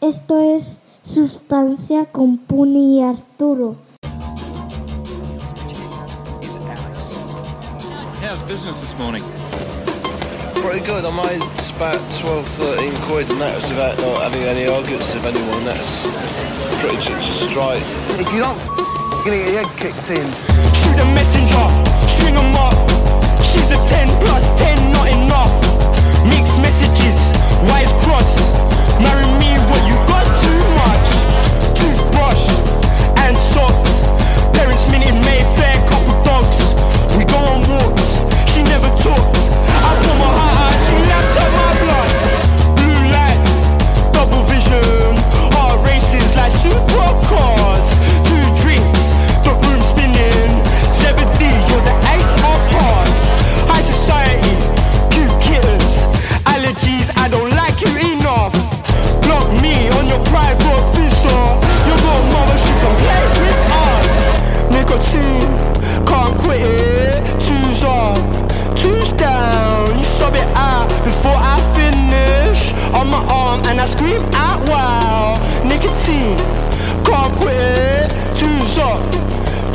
Esto 0.00 0.40
es 0.40 0.78
Sustancia 1.02 2.06
con 2.06 2.38
Puni 2.38 3.00
y 3.00 3.02
Arturo. 3.04 3.76
How's 8.22 8.40
business 8.42 8.80
this 8.80 8.96
morning? 8.96 9.22
Pretty 10.54 10.80
good. 10.80 11.04
I 11.04 11.10
made 11.10 11.42
about 11.76 12.00
12, 12.18 12.48
13 12.48 12.96
quid, 13.08 13.30
and 13.30 13.40
that 13.42 13.54
was 13.54 13.68
without 13.68 13.98
not 13.98 14.22
having 14.22 14.42
any 14.44 14.66
arguments 14.66 15.12
with 15.12 15.26
anyone. 15.26 15.64
That's 15.66 16.06
pretty 16.80 16.96
just 16.96 17.50
straight. 17.50 17.82
If 18.18 18.32
you 18.32 18.40
don't 18.40 18.58
gonna 19.24 19.36
get 19.36 19.52
your 19.52 19.62
head 19.62 19.76
kicked 19.76 20.10
in. 20.10 20.24
Shoot 20.80 20.96
a 20.96 21.04
messenger, 21.12 21.64
string 22.08 22.36
'em 22.36 22.56
up. 22.56 22.72
She's 23.44 23.70
a 23.70 23.76
10 23.86 24.08
plus 24.24 24.48
10, 24.56 24.92
not 24.92 25.08
enough. 25.08 25.52
Mixed 26.24 26.58
messages, 26.58 27.32
wires 27.68 27.92
cross. 28.00 28.40
Marry 29.00 29.26
me, 29.40 29.56
what 29.68 29.82
you 29.88 29.89
Mayfair, 34.98 35.76
couple. 35.88 36.18
We 37.16 37.24
go 37.24 37.36
on 37.36 37.60
walks, 37.68 38.18
she 38.52 38.62
never 38.62 38.88
talks. 38.98 39.50
I 39.86 39.90
my 40.18 40.30
heart 40.38 40.54
out, 40.58 40.74
she 40.86 40.96
up 41.42 41.50
my 41.60 41.70
blood. 41.82 42.10
Blue 42.76 43.02
lights, 43.14 44.10
double 44.12 44.42
vision. 44.50 45.14
Heart 45.54 45.86
races 45.86 46.34
like 46.34 46.52
supercars. 46.52 47.19
Nicotine, 64.90 65.54
can't 66.04 66.36
quit 66.36 66.62
it. 66.62 67.22
Two's 67.38 67.84
up, 67.84 68.18
two's 68.74 69.12
down. 69.12 69.96
You 69.96 70.02
stop 70.02 70.34
it 70.34 70.48
out 70.56 70.88
before 71.04 71.38
I 71.38 71.62
finish. 71.78 72.74
On 72.98 73.06
my 73.06 73.22
arm, 73.30 73.62
and 73.66 73.80
I 73.80 73.84
scream 73.84 74.20
out 74.34 74.68
wow. 74.68 75.38
Nicotine, 75.62 76.36
can't 77.06 77.32
quit 77.38 77.54
it. 77.54 78.10
Two's 78.34 78.78
up, 78.78 78.98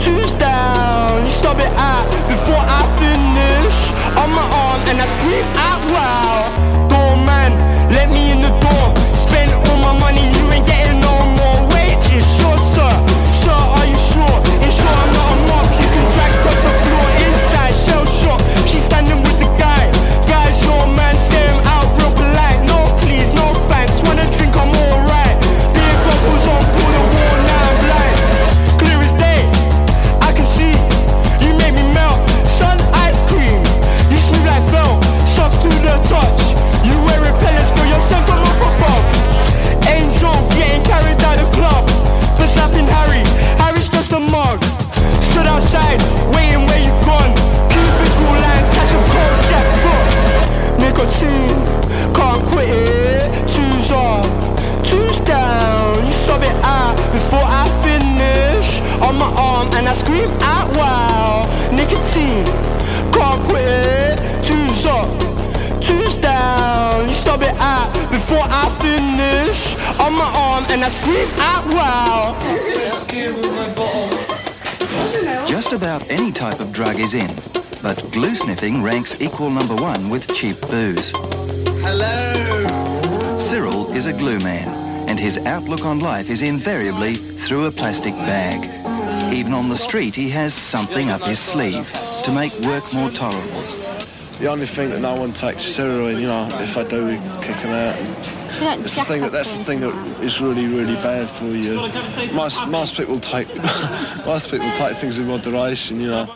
two's 0.03 0.31
down. 0.33 1.23
You 1.23 1.31
stop 1.31 1.59
it 1.59 1.71
out 1.80 2.05
before 2.27 2.59
I 2.59 2.83
finish. 2.99 3.75
On 4.19 4.30
my 4.36 4.43
arm, 4.43 4.81
and 4.91 4.99
I 4.99 5.05
scream 5.05 5.45
out 5.63 5.74
type 77.05 77.14
is 77.14 77.14
in, 77.14 77.82
but 77.83 78.11
glue 78.11 78.36
sniffing 78.36 78.82
ranks 78.82 79.21
equal 79.21 79.49
number 79.49 79.76
one 79.76 80.10
with 80.10 80.27
cheap 80.36 80.60
booze. 80.70 81.11
Hello! 81.83 83.38
Cyril 83.38 83.92
is 83.93 84.08
a 84.08 84.17
glue 84.17 84.39
man, 84.39 84.67
and 85.10 85.20
his 85.20 85.45
outlook 85.45 85.86
on 85.86 85.99
life 85.99 86.30
is 86.30 86.42
invariably 86.42 87.15
through 87.15 87.67
a 87.67 87.71
plastic 87.71 88.14
bag. 88.14 88.60
Even 89.33 89.54
on 89.54 89.70
the 89.70 89.77
street, 89.77 90.15
he 90.15 90.30
has 90.30 90.54
something 90.54 91.10
up 91.10 91.21
his 91.21 91.39
sleeve 91.39 91.88
to 92.26 92.32
make 92.33 92.54
work 92.61 92.83
more 92.94 93.10
tolerable. 93.10 93.61
The 94.39 94.48
only 94.49 94.67
thing 94.67 94.89
that 94.89 94.99
no 94.99 95.15
one 95.15 95.33
takes 95.33 95.65
is 95.67 95.77
heroin, 95.77 96.17
you 96.17 96.27
know, 96.27 96.49
if 96.60 96.76
I 96.76 96.83
do, 96.83 97.05
we 97.05 97.15
kick 97.42 97.58
them 97.61 97.73
out. 97.73 97.98
And 98.61 98.86
it's 98.86 98.95
the 98.95 99.05
thing 99.05 99.21
that, 99.21 99.32
that's 99.32 99.55
the 99.58 99.64
thing 99.64 99.82
that 99.82 99.94
is 100.21 100.42
really, 100.42 100.65
really 100.65 100.95
bad 100.95 101.30
for 101.38 101.45
you. 101.45 101.76
Most, 102.33 102.65
most 102.67 102.95
people 102.95 103.20
take, 103.20 103.48
most 104.26 104.49
people 104.49 104.70
take 104.77 104.98
things 104.98 105.20
in 105.20 105.27
moderation, 105.27 105.99
you 105.99 106.08
know. 106.08 106.36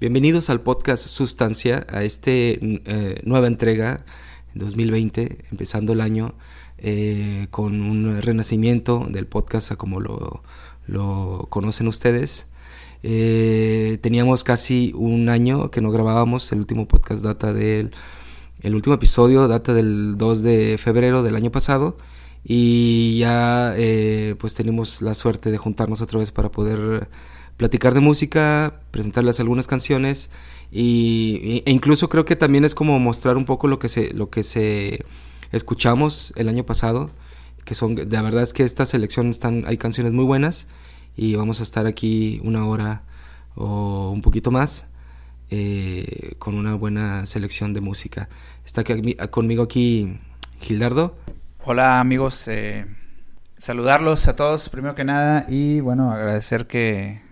Bienvenidos 0.00 0.48
al 0.48 0.62
podcast 0.62 1.06
Sustancia, 1.08 1.86
a 1.90 2.04
este 2.04 2.58
eh, 2.86 3.20
nueva 3.24 3.48
entrega 3.48 4.06
en 4.54 4.60
2020, 4.60 5.44
empezando 5.50 5.92
el 5.92 6.00
año 6.00 6.32
eh, 6.78 7.48
con 7.50 7.82
un 7.82 8.22
renacimiento 8.22 9.06
del 9.10 9.26
podcast 9.26 9.74
como 9.74 10.00
lo, 10.00 10.42
lo 10.86 11.48
conocen 11.50 11.86
ustedes. 11.86 12.48
Eh, 13.02 13.98
teníamos 14.00 14.42
casi 14.42 14.94
un 14.96 15.28
año 15.28 15.70
que 15.70 15.82
no 15.82 15.90
grabábamos, 15.90 16.50
el 16.52 16.60
último 16.60 16.88
podcast 16.88 17.22
data 17.22 17.52
del 17.52 17.90
el 18.62 18.74
último 18.74 18.94
episodio 18.94 19.48
data 19.48 19.74
del 19.74 20.16
2 20.16 20.40
de 20.40 20.78
febrero 20.78 21.22
del 21.22 21.36
año 21.36 21.52
pasado 21.52 21.98
y 22.42 23.18
ya 23.18 23.74
pues 24.38 24.54
tenemos 24.54 25.02
la 25.02 25.12
suerte 25.12 25.50
de 25.50 25.58
juntarnos 25.58 26.00
otra 26.00 26.20
vez 26.20 26.30
para 26.30 26.50
poder 26.50 27.08
platicar 27.60 27.92
de 27.92 28.00
música, 28.00 28.80
presentarles 28.90 29.38
algunas 29.38 29.66
canciones 29.66 30.30
y, 30.72 31.62
e 31.66 31.70
incluso 31.70 32.08
creo 32.08 32.24
que 32.24 32.34
también 32.34 32.64
es 32.64 32.74
como 32.74 32.98
mostrar 32.98 33.36
un 33.36 33.44
poco 33.44 33.68
lo 33.68 33.78
que 33.78 33.90
se 33.90 34.14
lo 34.14 34.30
que 34.30 34.42
se 34.42 35.04
escuchamos 35.52 36.32
el 36.36 36.48
año 36.48 36.64
pasado, 36.64 37.10
que 37.66 37.74
son 37.74 37.96
de 37.96 38.06
verdad 38.06 38.44
es 38.44 38.54
que 38.54 38.62
esta 38.62 38.86
selección 38.86 39.28
están 39.28 39.64
hay 39.66 39.76
canciones 39.76 40.14
muy 40.14 40.24
buenas 40.24 40.68
y 41.18 41.34
vamos 41.34 41.60
a 41.60 41.64
estar 41.64 41.84
aquí 41.84 42.40
una 42.44 42.66
hora 42.66 43.02
o 43.56 44.10
un 44.10 44.22
poquito 44.22 44.50
más 44.50 44.86
eh, 45.50 46.36
con 46.38 46.54
una 46.54 46.76
buena 46.76 47.26
selección 47.26 47.74
de 47.74 47.82
música. 47.82 48.30
Está 48.64 48.80
aquí, 48.80 49.16
conmigo 49.30 49.64
aquí 49.64 50.18
Gildardo. 50.62 51.14
Hola 51.62 52.00
amigos, 52.00 52.48
eh, 52.48 52.86
saludarlos 53.58 54.28
a 54.28 54.34
todos 54.34 54.70
primero 54.70 54.94
que 54.94 55.04
nada 55.04 55.44
y 55.46 55.80
bueno, 55.80 56.10
agradecer 56.10 56.66
que, 56.66 57.28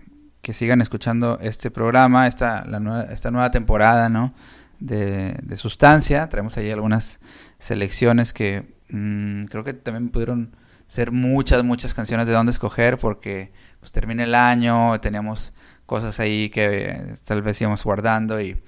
que 0.49 0.53
sigan 0.55 0.81
escuchando 0.81 1.37
este 1.43 1.69
programa, 1.69 2.25
esta, 2.25 2.65
la 2.65 2.79
nueva, 2.79 3.03
esta 3.03 3.29
nueva 3.29 3.51
temporada 3.51 4.09
¿no? 4.09 4.33
de, 4.79 5.37
Sustancia. 5.57 6.27
Traemos 6.27 6.57
ahí 6.57 6.71
algunas 6.71 7.19
selecciones 7.59 8.33
que 8.33 8.73
mmm, 8.89 9.43
creo 9.43 9.63
que 9.63 9.73
también 9.73 10.09
pudieron 10.09 10.55
ser 10.87 11.11
muchas, 11.11 11.63
muchas 11.63 11.93
canciones 11.93 12.25
de 12.25 12.33
dónde 12.33 12.51
escoger 12.51 12.97
porque 12.97 13.53
pues 13.79 13.91
termina 13.91 14.23
el 14.23 14.33
año, 14.33 14.99
teníamos 15.01 15.53
cosas 15.85 16.19
ahí 16.19 16.49
que 16.49 16.65
eh, 16.65 17.15
tal 17.25 17.43
vez 17.43 17.61
íbamos 17.61 17.83
guardando 17.83 18.41
y, 18.41 18.59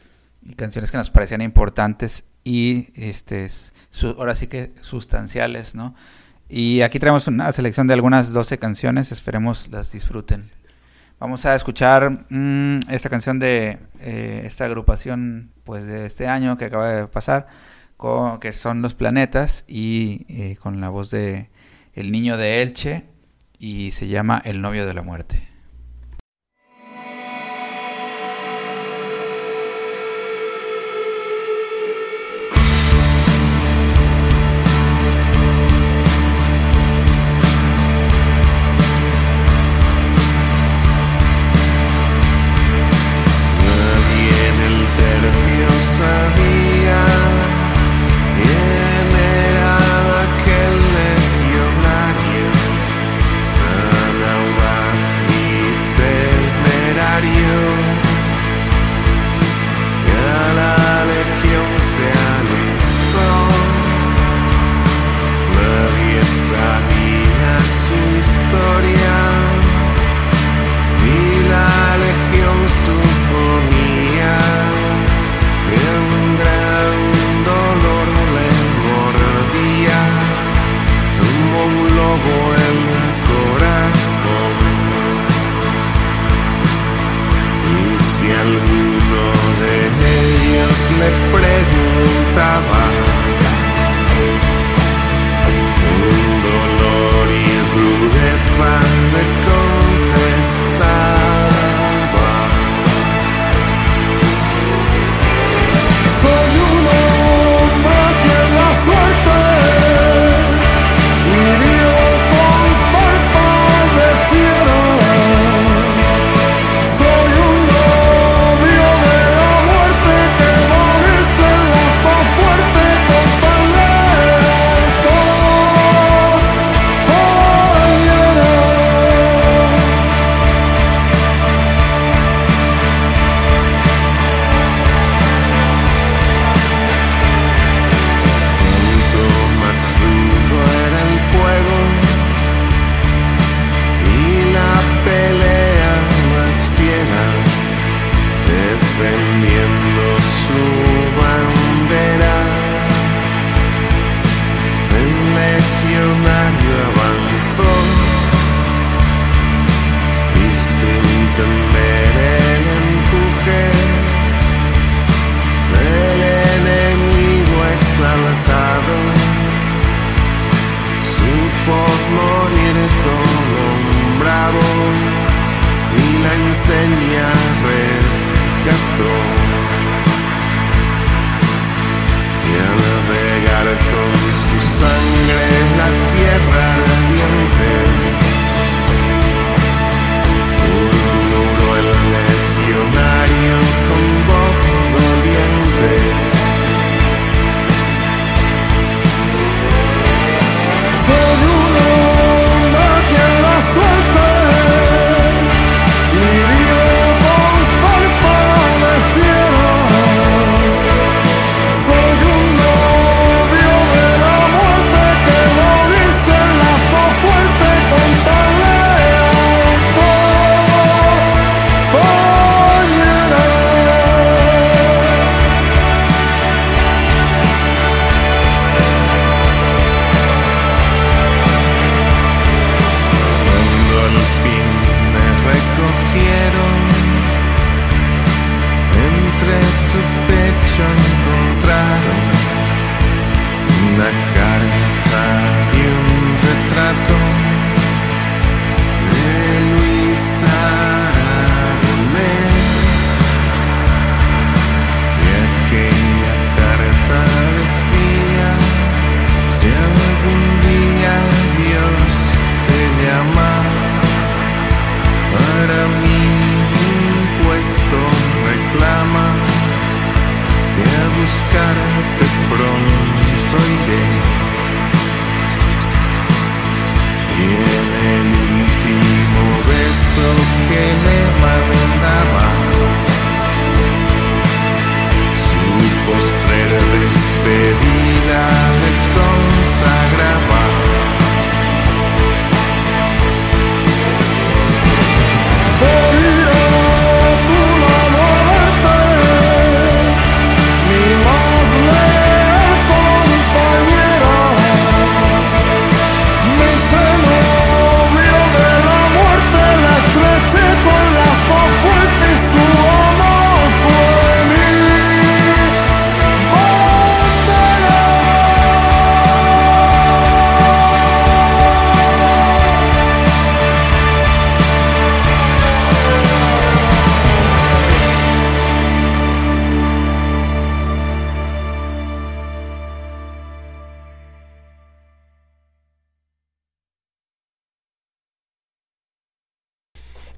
y, 0.44 0.54
canciones 0.54 0.92
que 0.92 0.98
nos 0.98 1.10
parecían 1.10 1.42
importantes 1.42 2.26
y 2.44 2.90
este 2.94 3.50
su, 3.90 4.10
ahora 4.10 4.36
sí 4.36 4.46
que 4.46 4.72
sustanciales, 4.82 5.74
¿no? 5.74 5.96
Y 6.48 6.82
aquí 6.82 7.00
traemos 7.00 7.28
una 7.28 7.52
selección 7.52 7.88
de 7.88 7.96
algunas 7.96 8.34
12 8.34 8.60
canciones, 8.60 9.12
esperemos 9.12 9.68
las 9.70 9.94
disfruten. 9.94 10.61
Vamos 11.22 11.46
a 11.46 11.54
escuchar 11.54 12.26
mmm, 12.30 12.80
esta 12.90 13.08
canción 13.08 13.38
de 13.38 13.78
eh, 14.00 14.42
esta 14.44 14.66
agrupación 14.66 15.52
pues 15.64 15.86
de 15.86 16.08
este 16.08 16.26
año 16.26 16.58
que 16.58 16.66
acaba 16.66 16.88
de 16.88 17.06
pasar, 17.06 17.46
con, 17.96 18.40
que 18.40 18.52
son 18.54 18.82
Los 18.82 18.96
Planetas 18.96 19.64
y 19.68 20.26
eh, 20.30 20.58
con 20.60 20.82
la 20.82 20.90
voz 20.90 21.12
de 21.12 21.52
El 21.94 22.12
Niño 22.12 22.38
de 22.38 22.64
Elche 22.64 23.06
y 23.60 23.92
se 23.92 24.08
llama 24.08 24.42
El 24.44 24.62
Novio 24.64 24.88
de 24.88 24.96
la 24.96 25.04
Muerte. 25.04 25.51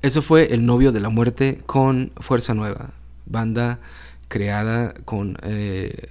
Eso 0.04 0.22
fue 0.22 0.54
El 0.54 0.66
novio 0.66 0.92
de 0.92 1.00
la 1.00 1.08
muerte 1.08 1.62
con 1.66 2.12
Fuerza 2.18 2.54
Nueva, 2.54 2.90
banda 3.26 3.80
creada 4.28 4.94
con 5.06 5.38
eh, 5.44 6.10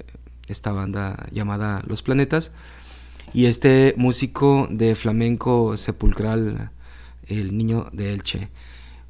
esta 0.48 0.72
banda 0.72 1.26
llamada 1.30 1.82
Los 1.86 2.02
Planetas 2.02 2.52
y 3.34 3.44
este 3.44 3.92
músico 3.98 4.66
de 4.70 4.94
flamenco 4.94 5.76
sepulcral, 5.76 6.70
el 7.26 7.54
niño 7.54 7.88
de 7.92 8.14
Elche. 8.14 8.48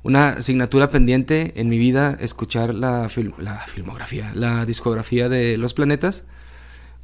Una 0.03 0.31
asignatura 0.31 0.91
pendiente 0.91 1.53
en 1.61 1.69
mi 1.69 1.79
vida, 1.79 2.19
escuchar 2.21 2.75
la, 2.75 3.09
fil- 3.09 3.35
la 3.39 3.65
filmografía, 3.69 4.33
la 4.35 4.67
discografía 4.67 5.29
de 5.29 5.59
Los 5.59 5.75
Planetas, 5.75 6.25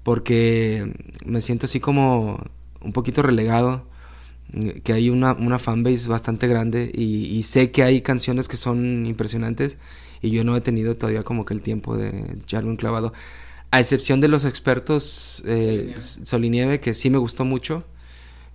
porque 0.03 0.97
me 1.25 1.41
siento 1.43 1.67
así 1.67 1.79
como 1.79 2.45
un 2.81 2.93
poquito 2.93 3.23
relegado 3.23 3.87
que 4.83 4.93
hay 4.93 5.11
una, 5.11 5.35
una 5.35 5.59
fanbase 5.59 6.09
bastante 6.09 6.47
grande 6.49 6.91
y, 6.95 7.27
y 7.27 7.43
sé 7.43 7.71
que 7.71 7.83
hay 7.83 8.01
canciones 8.01 8.49
que 8.49 8.57
son 8.57 9.07
impresionantes 9.07 9.79
y 10.23 10.31
yo 10.31 10.45
no 10.45 10.57
he 10.57 10.61
tenido 10.61 10.97
todavía 10.97 11.23
como 11.23 11.45
que 11.45 11.55
el 11.55 11.63
tiempo 11.63 11.97
de 11.97 12.37
echarle 12.43 12.71
un 12.71 12.77
clavado. 12.77 13.13
A 13.71 13.81
excepción 13.81 14.21
de 14.21 14.29
los 14.29 14.45
expertos 14.45 15.43
eh, 15.47 15.95
Sol 15.99 16.45
y 16.45 16.51
Nieve, 16.51 16.81
que 16.81 16.95
sí 16.95 17.11
me 17.11 17.19
gustó 17.19 17.45
mucho, 17.45 17.85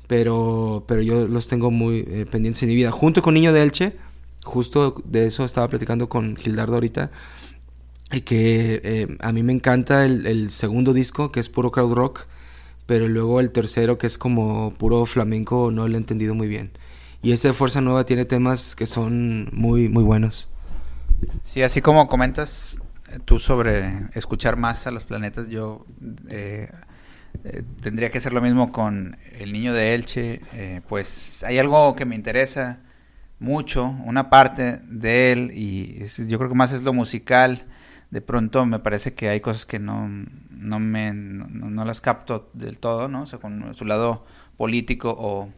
pero, 0.07 0.85
pero 0.87 1.01
yo 1.01 1.27
los 1.27 1.47
tengo 1.47 1.69
muy 1.69 1.99
eh, 2.07 2.25
pendientes 2.29 2.63
en 2.63 2.69
mi 2.69 2.75
vida. 2.75 2.91
Junto 2.91 3.21
con 3.21 3.35
Niño 3.35 3.53
de 3.53 3.61
Elche, 3.61 3.93
justo 4.43 5.01
de 5.05 5.27
eso 5.27 5.45
estaba 5.45 5.67
platicando 5.67 6.09
con 6.09 6.35
Gildardo 6.35 6.73
ahorita, 6.73 7.11
y 8.11 8.21
que 8.21 8.81
eh, 8.83 9.17
a 9.19 9.31
mí 9.31 9.43
me 9.43 9.53
encanta 9.53 10.05
el, 10.05 10.25
el 10.25 10.49
segundo 10.49 10.93
disco, 10.93 11.31
que 11.31 11.39
es 11.39 11.47
puro 11.47 11.71
crowd 11.71 11.93
rock, 11.93 12.25
pero 12.85 13.07
luego 13.07 13.39
el 13.39 13.51
tercero, 13.51 13.97
que 13.97 14.07
es 14.07 14.17
como 14.17 14.71
puro 14.73 15.05
flamenco, 15.05 15.71
no 15.71 15.87
lo 15.87 15.95
he 15.95 15.97
entendido 15.97 16.35
muy 16.35 16.47
bien. 16.47 16.71
Y 17.21 17.31
este 17.31 17.49
de 17.49 17.53
Fuerza 17.53 17.81
Nueva 17.81 18.05
tiene 18.05 18.25
temas 18.25 18.75
que 18.75 18.85
son 18.85 19.49
muy, 19.53 19.87
muy 19.89 20.03
buenos. 20.03 20.49
Sí, 21.43 21.61
así 21.61 21.81
como 21.81 22.07
comentas 22.07 22.77
eh, 23.09 23.19
tú 23.23 23.39
sobre 23.39 24.07
escuchar 24.13 24.57
más 24.57 24.87
a 24.87 24.91
los 24.91 25.05
planetas, 25.05 25.47
yo 25.47 25.85
eh, 26.29 26.69
eh, 27.43 27.63
tendría 27.81 28.11
que 28.11 28.17
hacer 28.17 28.33
lo 28.33 28.41
mismo 28.41 28.71
con 28.71 29.17
El 29.39 29.53
Niño 29.53 29.73
de 29.73 29.95
Elche. 29.95 30.41
eh, 30.53 30.81
pues 30.87 31.43
hay 31.43 31.59
algo 31.59 31.95
que 31.95 32.05
me 32.05 32.15
interesa 32.15 32.79
mucho, 33.39 33.85
una 34.05 34.29
parte 34.29 34.79
de 34.87 35.31
él, 35.31 35.51
y 35.53 36.05
yo 36.27 36.37
creo 36.37 36.49
que 36.49 36.55
más 36.55 36.71
es 36.71 36.83
lo 36.83 36.93
musical. 36.93 37.65
De 38.13 38.21
pronto 38.21 38.63
me 38.67 38.77
parece 38.77 39.15
que 39.15 39.27
hay 39.29 39.41
cosas 39.41 39.65
que 39.65 39.79
no, 39.79 40.07
no 40.51 40.79
me 40.79 41.11
no, 41.13 41.47
no 41.47 41.83
las 41.83 41.99
capto 41.99 42.51
del 42.53 42.77
todo, 42.77 43.07
¿no? 43.07 43.23
O 43.23 43.25
sea, 43.25 43.39
con 43.39 43.73
su 43.73 43.85
lado 43.85 44.23
político 44.55 45.15
o 45.17 45.49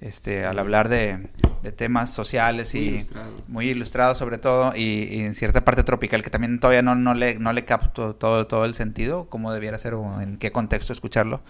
este 0.00 0.44
al 0.44 0.58
hablar 0.58 0.88
de, 0.88 1.30
de 1.62 1.70
temas 1.70 2.12
sociales 2.12 2.74
Muy 2.74 2.82
y 2.82 2.88
ilustrado. 2.88 3.44
muy 3.46 3.68
ilustrado 3.68 4.14
sobre 4.16 4.38
todo 4.38 4.74
y, 4.74 5.04
y 5.04 5.20
en 5.20 5.34
cierta 5.34 5.64
parte 5.64 5.84
tropical 5.84 6.24
que 6.24 6.30
también 6.30 6.58
todavía 6.58 6.82
no, 6.82 6.96
no 6.96 7.14
le 7.14 7.38
no 7.38 7.52
le 7.52 7.64
capto 7.64 8.16
todo 8.16 8.48
todo 8.48 8.64
el 8.64 8.74
sentido 8.74 9.28
cómo 9.28 9.52
debiera 9.52 9.78
ser 9.78 9.94
o 9.94 10.20
en 10.20 10.36
qué 10.38 10.50
contexto 10.50 10.92
escucharlo 10.92 11.42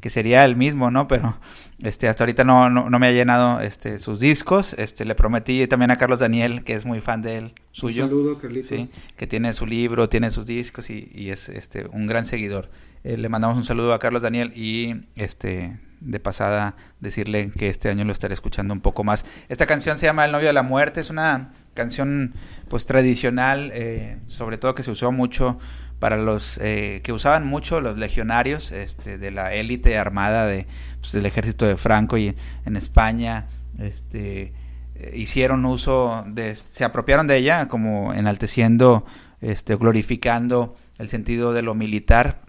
que 0.00 0.10
sería 0.10 0.44
el 0.44 0.56
mismo 0.56 0.90
no 0.90 1.08
pero 1.08 1.38
este 1.82 2.08
hasta 2.08 2.24
ahorita 2.24 2.44
no, 2.44 2.70
no, 2.70 2.90
no 2.90 2.98
me 2.98 3.08
ha 3.08 3.12
llenado 3.12 3.60
este 3.60 3.98
sus 3.98 4.20
discos. 4.20 4.74
Este 4.74 5.04
le 5.04 5.14
prometí 5.14 5.66
también 5.66 5.90
a 5.90 5.96
Carlos 5.96 6.18
Daniel 6.18 6.64
que 6.64 6.74
es 6.74 6.84
muy 6.84 7.00
fan 7.00 7.22
de 7.22 7.38
él 7.38 7.52
suyo 7.72 8.04
saludo, 8.04 8.38
Carlitos. 8.38 8.68
sí 8.68 8.90
que 9.16 9.26
tiene 9.26 9.52
su 9.52 9.66
libro 9.66 10.08
tiene 10.08 10.30
sus 10.30 10.46
discos 10.46 10.90
y, 10.90 11.10
y 11.14 11.30
es 11.30 11.48
este 11.48 11.86
un 11.86 12.06
gran 12.06 12.26
seguidor. 12.26 12.70
Eh, 13.04 13.16
le 13.16 13.28
mandamos 13.28 13.56
un 13.56 13.64
saludo 13.64 13.94
a 13.94 13.98
Carlos 13.98 14.22
Daniel 14.22 14.52
y 14.56 14.96
este 15.14 15.78
de 16.00 16.20
pasada 16.20 16.76
decirle 17.00 17.50
que 17.56 17.68
este 17.68 17.88
año 17.88 18.04
lo 18.04 18.12
estaré 18.12 18.34
escuchando 18.34 18.74
un 18.74 18.80
poco 18.80 19.04
más. 19.04 19.24
Esta 19.48 19.66
canción 19.66 19.96
se 19.96 20.06
llama 20.06 20.24
El 20.24 20.32
novio 20.32 20.48
de 20.48 20.52
la 20.52 20.62
muerte, 20.62 21.00
es 21.00 21.10
una 21.10 21.52
canción 21.74 22.34
pues 22.68 22.86
tradicional, 22.86 23.70
eh, 23.74 24.18
sobre 24.26 24.58
todo 24.58 24.74
que 24.74 24.82
se 24.82 24.90
usó 24.90 25.12
mucho 25.12 25.58
para 25.98 26.16
los 26.16 26.58
eh, 26.62 27.00
que 27.02 27.12
usaban 27.12 27.46
mucho 27.46 27.80
los 27.80 27.96
legionarios 27.96 28.72
este, 28.72 29.18
de 29.18 29.30
la 29.30 29.54
élite 29.54 29.98
armada 29.98 30.46
de, 30.46 30.66
pues, 31.00 31.12
del 31.12 31.26
ejército 31.26 31.66
de 31.66 31.76
Franco 31.76 32.18
y 32.18 32.34
en 32.64 32.76
España 32.76 33.46
este, 33.78 34.52
eh, 34.94 35.12
hicieron 35.14 35.64
uso 35.64 36.24
de, 36.26 36.54
se 36.54 36.84
apropiaron 36.84 37.26
de 37.26 37.36
ella 37.36 37.68
como 37.68 38.12
enalteciendo, 38.12 39.04
este, 39.40 39.76
glorificando 39.76 40.76
el 40.98 41.08
sentido 41.08 41.52
de 41.52 41.62
lo 41.62 41.74
militar. 41.74 42.42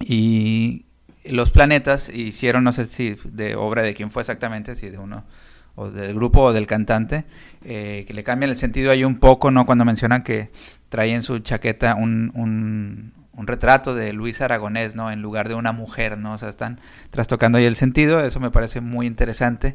Y 0.00 0.86
los 1.24 1.50
planetas 1.50 2.08
hicieron, 2.08 2.64
no 2.64 2.72
sé 2.72 2.86
si 2.86 3.16
de 3.24 3.54
obra 3.54 3.82
de 3.82 3.94
quién 3.94 4.10
fue 4.10 4.22
exactamente, 4.22 4.74
si 4.74 4.90
de 4.90 4.98
uno 4.98 5.24
o 5.74 5.90
del 5.90 6.14
grupo 6.14 6.42
o 6.42 6.52
del 6.52 6.66
cantante, 6.66 7.24
eh, 7.64 8.04
que 8.06 8.14
le 8.14 8.24
cambian 8.24 8.50
el 8.50 8.56
sentido 8.56 8.90
ahí 8.90 9.04
un 9.04 9.18
poco, 9.18 9.50
¿no? 9.50 9.64
Cuando 9.66 9.84
mencionan 9.84 10.22
que 10.22 10.50
trae 10.88 11.12
en 11.12 11.22
su 11.22 11.38
chaqueta 11.38 11.94
un, 11.94 12.32
un, 12.34 13.12
retrato 13.44 13.94
de 13.94 14.12
Luis 14.12 14.40
Aragonés, 14.40 14.94
¿no? 14.94 15.10
En 15.10 15.20
lugar 15.20 15.48
de 15.48 15.54
una 15.54 15.72
mujer, 15.72 16.16
¿no? 16.18 16.34
O 16.34 16.38
sea, 16.38 16.48
están 16.48 16.80
trastocando 17.10 17.58
ahí 17.58 17.64
el 17.64 17.76
sentido, 17.76 18.24
eso 18.24 18.38
me 18.38 18.50
parece 18.50 18.80
muy 18.80 19.06
interesante. 19.06 19.74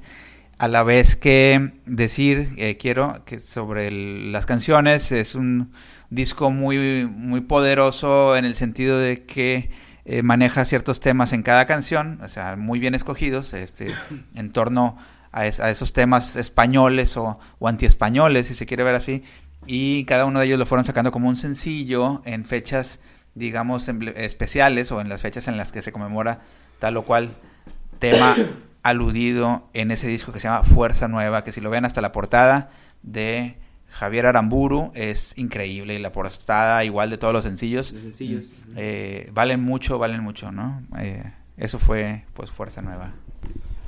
A 0.57 0.67
la 0.67 0.83
vez 0.83 1.15
que 1.15 1.73
decir, 1.85 2.53
eh, 2.57 2.77
quiero, 2.77 3.23
que 3.25 3.39
sobre 3.39 3.91
las 3.91 4.45
canciones 4.45 5.11
es 5.11 5.35
un 5.35 5.71
disco 6.09 6.49
muy, 6.49 7.05
muy 7.05 7.41
poderoso 7.41 8.37
en 8.37 8.45
el 8.45 8.55
sentido 8.55 8.97
de 8.97 9.25
que 9.25 9.69
eh, 10.05 10.23
maneja 10.23 10.63
ciertos 10.63 11.01
temas 11.01 11.33
en 11.33 11.43
cada 11.43 11.65
canción, 11.65 12.19
o 12.23 12.29
sea, 12.29 12.55
muy 12.55 12.79
bien 12.79 12.95
escogidos, 12.95 13.53
este, 13.53 13.87
en 14.35 14.51
torno 14.51 14.97
a, 15.37 15.45
es, 15.45 15.59
a 15.59 15.69
esos 15.69 15.93
temas 15.93 16.35
españoles 16.35 17.15
o, 17.15 17.39
o 17.59 17.67
antiespañoles, 17.67 18.47
si 18.47 18.55
se 18.55 18.65
quiere 18.65 18.83
ver 18.83 18.95
así, 18.95 19.23
y 19.67 20.05
cada 20.05 20.25
uno 20.25 20.39
de 20.39 20.47
ellos 20.47 20.57
lo 20.57 20.65
fueron 20.65 20.85
sacando 20.85 21.11
como 21.11 21.29
un 21.29 21.35
sencillo 21.35 22.21
en 22.25 22.43
fechas, 22.45 23.01
digamos, 23.35 23.87
especiales 23.87 24.91
o 24.91 24.99
en 24.99 25.09
las 25.09 25.21
fechas 25.21 25.47
en 25.47 25.57
las 25.57 25.71
que 25.71 25.81
se 25.81 25.91
conmemora 25.91 26.39
tal 26.79 26.97
o 26.97 27.03
cual 27.03 27.35
tema 27.99 28.35
aludido 28.83 29.67
en 29.73 29.91
ese 29.91 30.07
disco 30.07 30.31
que 30.31 30.39
se 30.39 30.47
llama 30.47 30.63
Fuerza 30.63 31.07
Nueva, 31.07 31.43
que 31.43 31.51
si 31.51 31.61
lo 31.61 31.69
ven 31.69 31.85
hasta 31.85 32.01
la 32.01 32.11
portada 32.11 32.71
de 33.03 33.57
Javier 33.89 34.25
Aramburu 34.25 34.91
es 34.95 35.37
increíble 35.37 35.95
y 35.95 35.99
la 35.99 36.11
portada 36.11 36.83
igual 36.83 37.09
de 37.09 37.17
todos 37.17 37.33
los 37.33 37.43
sencillos, 37.43 37.91
los 37.91 38.01
sencillos. 38.01 38.51
Eh, 38.75 39.29
valen 39.33 39.61
mucho, 39.61 39.99
valen 39.99 40.23
mucho, 40.23 40.51
¿no? 40.51 40.81
Eh, 40.97 41.23
eso 41.57 41.77
fue 41.77 42.23
pues 42.33 42.49
Fuerza 42.49 42.81
Nueva. 42.81 43.11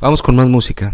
Vamos 0.01 0.21
con 0.21 0.35
más 0.35 0.47
música. 0.47 0.93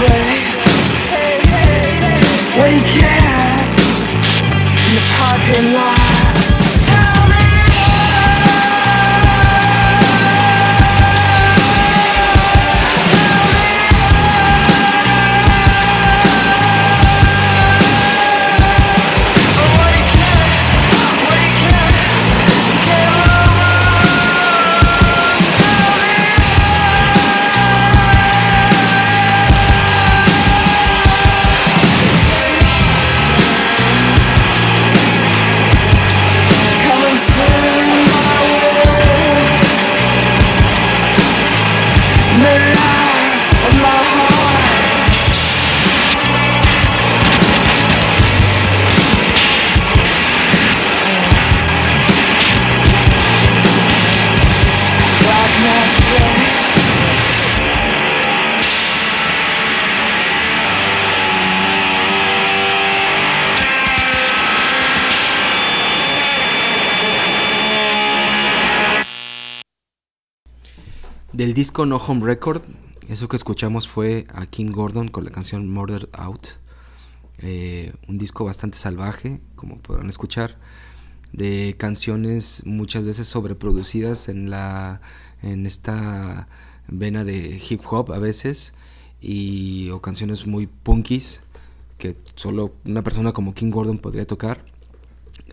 What 0.00 0.08
do 2.68 2.74
you 2.74 2.82
care 2.82 3.40
in 4.88 4.94
the 4.94 5.02
parking 5.18 5.72
lot. 5.74 6.09
Del 71.40 71.54
disco 71.54 71.86
No 71.86 71.96
Home 71.96 72.26
Record, 72.26 72.60
Eso 73.08 73.26
que 73.26 73.36
escuchamos 73.36 73.88
fue 73.88 74.26
a 74.28 74.44
King 74.44 74.72
Gordon 74.72 75.08
con 75.08 75.24
la 75.24 75.30
canción 75.30 75.72
Murder 75.72 76.10
Out. 76.12 76.48
Eh, 77.38 77.94
un 78.08 78.18
disco 78.18 78.44
bastante 78.44 78.76
salvaje, 78.76 79.40
como 79.56 79.78
podrán 79.78 80.10
escuchar, 80.10 80.58
de 81.32 81.76
canciones 81.78 82.66
muchas 82.66 83.06
veces 83.06 83.26
sobreproducidas 83.26 84.28
en 84.28 84.50
la 84.50 85.00
en 85.40 85.64
esta 85.64 86.46
vena 86.88 87.24
de 87.24 87.58
hip 87.70 87.80
hop 87.90 88.12
a 88.12 88.18
veces 88.18 88.74
y 89.22 89.88
o 89.88 90.02
canciones 90.02 90.46
muy 90.46 90.66
punkis 90.66 91.42
que 91.96 92.16
solo 92.34 92.74
una 92.84 93.00
persona 93.00 93.32
como 93.32 93.54
King 93.54 93.70
Gordon 93.70 93.96
podría 93.96 94.26
tocar. 94.26 94.66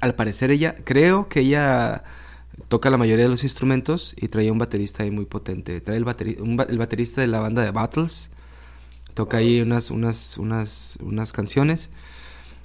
Al 0.02 0.16
parecer 0.16 0.52
ella, 0.52 0.76
creo 0.84 1.30
que 1.30 1.40
ella 1.40 2.04
toca 2.68 2.90
la 2.90 2.98
mayoría 2.98 3.26
de 3.26 3.30
los 3.30 3.44
instrumentos 3.44 4.14
y 4.18 4.28
traía 4.28 4.52
un 4.52 4.58
baterista 4.58 5.04
ahí 5.04 5.12
muy 5.12 5.26
potente. 5.26 5.80
Trae 5.82 5.98
el, 5.98 6.06
el 6.70 6.78
baterista 6.78 7.22
de 7.22 7.28
la 7.28 7.40
banda 7.40 7.64
de 7.64 7.72
Battles, 7.72 8.32
toca 9.14 9.38
ahí 9.38 9.62
unas, 9.62 9.92
unas, 9.92 10.38
unas, 10.38 10.98
unas 11.02 11.32
canciones. 11.32 11.90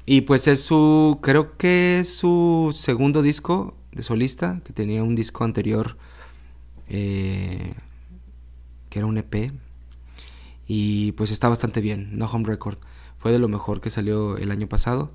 Y 0.04 0.22
pues 0.22 0.48
es 0.48 0.64
su, 0.64 1.18
creo 1.22 1.56
que 1.56 2.00
es 2.00 2.14
su 2.14 2.72
segundo 2.74 3.22
disco 3.22 3.74
de 3.92 4.02
solista, 4.02 4.60
que 4.64 4.72
tenía 4.72 5.02
un 5.02 5.14
disco 5.14 5.44
anterior 5.44 5.96
eh, 6.88 7.74
que 8.90 8.98
era 8.98 9.06
un 9.06 9.18
EP. 9.18 9.52
Y 10.66 11.12
pues 11.12 11.30
está 11.30 11.48
bastante 11.48 11.80
bien, 11.80 12.18
No 12.18 12.26
Home 12.26 12.46
Record. 12.46 12.78
Fue 13.18 13.30
de 13.30 13.38
lo 13.38 13.48
mejor 13.48 13.80
que 13.80 13.90
salió 13.90 14.36
el 14.36 14.50
año 14.50 14.68
pasado 14.68 15.12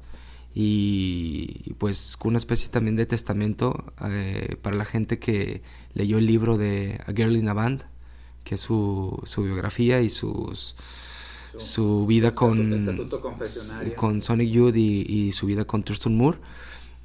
y 0.54 1.74
pues 1.78 2.18
con 2.18 2.30
una 2.30 2.38
especie 2.38 2.70
también 2.70 2.96
de 2.96 3.06
testamento 3.06 3.94
eh, 4.04 4.56
para 4.62 4.76
la 4.76 4.86
gente 4.86 5.20
que 5.20 5.62
leyó 5.94 6.18
el 6.18 6.26
libro 6.26 6.58
de 6.58 7.00
A 7.06 7.14
Girl 7.14 7.36
in 7.38 7.48
a 7.50 7.54
Band, 7.54 7.84
que 8.44 8.56
es 8.56 8.62
su, 8.62 9.22
su 9.26 9.44
biografía 9.44 10.02
y 10.02 10.10
sus 10.10 10.76
su, 11.58 12.06
vida 12.06 12.32
con, 12.32 13.10
con 13.96 14.22
Sonic 14.22 14.50
Youth 14.50 14.76
y, 14.76 15.32
su 15.32 15.46
vida 15.46 15.66
con 15.66 15.84
Thurston 15.84 16.16
Moore. 16.16 16.38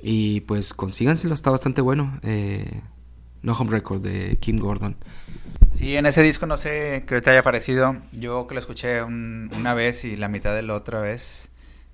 Y 0.03 0.41
pues 0.43 0.75
consíganselo, 0.75 1.35
está 1.35 1.51
bastante 1.51 1.81
bueno. 1.81 2.19
Eh, 2.23 2.81
no 3.43 3.53
Home 3.53 3.71
Record 3.71 4.03
de 4.03 4.37
Kim 4.41 4.57
Gordon. 4.57 4.97
Sí, 5.73 5.97
en 5.97 6.07
ese 6.07 6.23
disco 6.23 6.47
no 6.47 6.57
sé 6.57 7.05
qué 7.07 7.21
te 7.21 7.31
haya 7.31 7.43
parecido. 7.43 7.97
Yo 8.13 8.47
que 8.47 8.55
lo 8.55 8.61
escuché 8.61 9.03
una 9.03 9.75
vez 9.75 10.05
y 10.05 10.17
la 10.17 10.29
mitad 10.29 10.55
de 10.55 10.63
la 10.63 10.75
otra 10.75 11.01
vez 11.01 11.49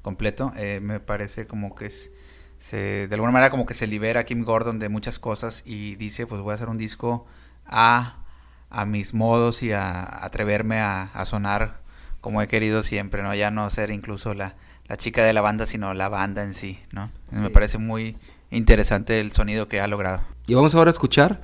completo. 0.08 0.54
Eh, 0.56 0.80
me 0.82 1.00
parece 1.00 1.46
como 1.46 1.74
que 1.74 1.84
es, 1.84 2.10
se, 2.58 3.08
de 3.08 3.14
alguna 3.14 3.30
manera 3.30 3.50
como 3.50 3.66
que 3.66 3.74
se 3.74 3.86
libera 3.86 4.24
Kim 4.24 4.42
Gordon 4.42 4.78
de 4.78 4.88
muchas 4.88 5.18
cosas 5.18 5.62
y 5.66 5.96
dice, 5.96 6.26
pues 6.26 6.40
voy 6.40 6.52
a 6.52 6.54
hacer 6.54 6.70
un 6.70 6.78
disco 6.78 7.26
a, 7.66 8.24
a 8.70 8.86
mis 8.86 9.12
modos 9.12 9.62
y 9.62 9.72
a, 9.72 10.24
atreverme 10.24 10.80
a, 10.80 11.22
sonar 11.26 11.82
como 12.22 12.40
he 12.40 12.48
querido 12.48 12.82
siempre, 12.82 13.22
¿no? 13.22 13.34
Ya 13.34 13.50
no 13.50 13.68
ser 13.68 13.90
incluso 13.90 14.32
la, 14.32 14.56
la 14.86 14.96
chica 14.96 15.22
de 15.22 15.34
la 15.34 15.42
banda, 15.42 15.66
sino 15.66 15.92
la 15.92 16.08
banda 16.08 16.42
en 16.42 16.54
sí, 16.54 16.78
¿no? 16.90 17.10
Me 17.30 17.50
parece 17.50 17.76
muy 17.76 18.16
interesante 18.50 19.20
el 19.20 19.32
sonido 19.32 19.68
que 19.68 19.82
ha 19.82 19.88
logrado. 19.88 20.22
Y 20.46 20.54
vamos 20.54 20.74
ahora 20.74 20.88
a 20.88 20.92
escuchar 20.92 21.42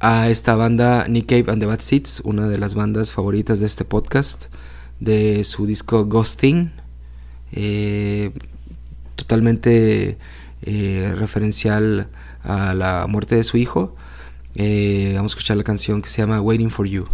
a 0.00 0.28
esta 0.28 0.54
banda 0.54 1.08
Nick 1.08 1.30
Cave 1.30 1.50
and 1.50 1.60
the 1.60 1.66
Bad 1.66 1.80
Seeds, 1.80 2.20
una 2.24 2.46
de 2.46 2.58
las 2.58 2.74
bandas 2.74 3.10
favoritas 3.10 3.58
de 3.60 3.66
este 3.66 3.86
podcast, 3.86 4.52
de 5.00 5.44
su 5.44 5.64
disco 5.64 6.04
Ghosting, 6.04 6.72
eh, 7.56 8.30
totalmente 9.16 10.18
eh, 10.62 11.12
referencial 11.16 12.08
a 12.44 12.74
la 12.74 13.06
muerte 13.08 13.34
de 13.34 13.44
su 13.44 13.56
hijo. 13.56 13.96
Eh, 14.54 15.12
vamos 15.16 15.32
a 15.32 15.34
escuchar 15.34 15.56
la 15.56 15.64
canción 15.64 16.00
que 16.02 16.08
se 16.08 16.22
llama 16.22 16.40
Waiting 16.40 16.70
for 16.70 16.86
You. 16.86 17.06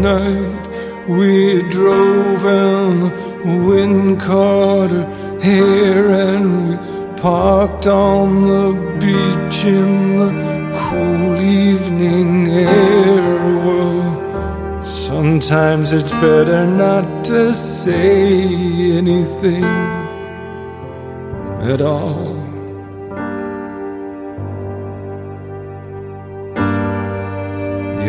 night 0.00 1.06
we 1.06 1.62
drove 1.70 2.44
and 2.44 3.66
wind 3.66 4.20
caught 4.20 4.90
here 5.42 5.42
hair 5.42 6.10
and 6.10 6.70
we 6.70 6.76
parked 7.20 7.86
on 7.86 8.42
the 8.42 8.72
beach 8.98 9.64
in 9.64 10.18
the 10.18 10.30
cool 10.74 11.36
evening 11.40 12.48
air. 12.48 13.38
Well, 13.66 14.82
sometimes 14.82 15.92
it's 15.92 16.12
better 16.12 16.66
not 16.66 17.24
to 17.26 17.52
say 17.52 18.96
anything 18.96 19.64
at 21.72 21.82
all. 21.82 22.39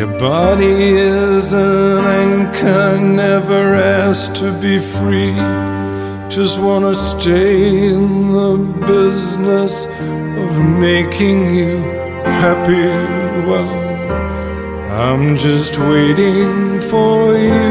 Your 0.02 0.18
body 0.18 0.96
is 0.96 1.52
an 1.52 2.04
anchor, 2.04 2.98
never 3.00 3.76
asked 3.76 4.34
to 4.42 4.50
be 4.60 4.80
free. 4.80 5.36
Just 6.28 6.60
wanna 6.60 6.92
stay 6.92 7.94
in 7.94 8.32
the 8.32 8.56
business 8.84 9.86
of 10.42 10.50
making 10.88 11.54
you 11.54 11.76
happy. 12.42 12.88
Well, 13.48 13.72
I'm 15.06 15.36
just 15.36 15.78
waiting 15.78 16.80
for 16.80 17.36
you, 17.48 17.62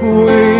waiting 0.00 0.51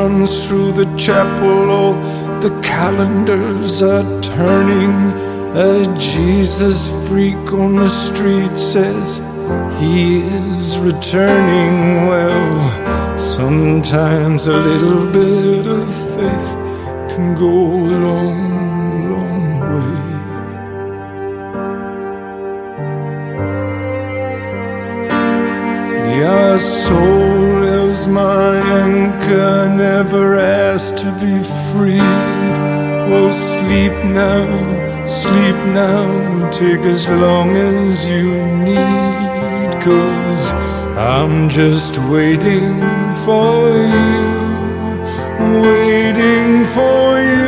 runs 0.00 0.48
through 0.48 0.72
the 0.72 0.88
chapel, 0.96 1.70
oh, 1.80 1.94
the 2.40 2.52
calendars 2.62 3.82
are 3.82 4.06
turning. 4.22 4.94
A 5.68 5.72
Jesus 5.98 6.78
freak 7.06 7.44
on 7.52 7.76
the 7.76 7.88
street 7.88 8.56
says 8.56 9.08
he 9.80 10.20
is 10.20 10.78
returning. 10.78 11.76
Well, 12.10 13.18
sometimes 13.18 14.46
a 14.46 14.56
little 14.70 15.06
bit 15.20 15.66
of 15.80 15.88
faith 16.14 16.50
can 17.10 17.34
go 17.44 17.54
a 17.84 17.92
long, 18.06 18.40
long 19.14 19.44
way. 19.72 20.00
Your 26.20 26.56
soul 26.58 27.29
is 27.90 28.06
my 28.06 28.56
anchor, 28.86 29.68
never 29.68 30.36
asked 30.36 30.96
to 30.98 31.10
be 31.24 31.36
freed. 31.70 32.56
Well, 33.08 33.30
sleep 33.32 33.96
now, 34.22 34.46
sleep 35.06 35.58
now, 35.82 36.50
take 36.50 36.84
as 36.96 37.08
long 37.08 37.48
as 37.56 38.08
you 38.08 38.28
need. 38.68 39.70
Cause 39.88 40.44
I'm 41.16 41.48
just 41.48 41.98
waiting 42.14 42.70
for 43.24 43.54
you, 43.96 44.30
waiting 45.66 46.50
for 46.76 47.04
you, 47.32 47.39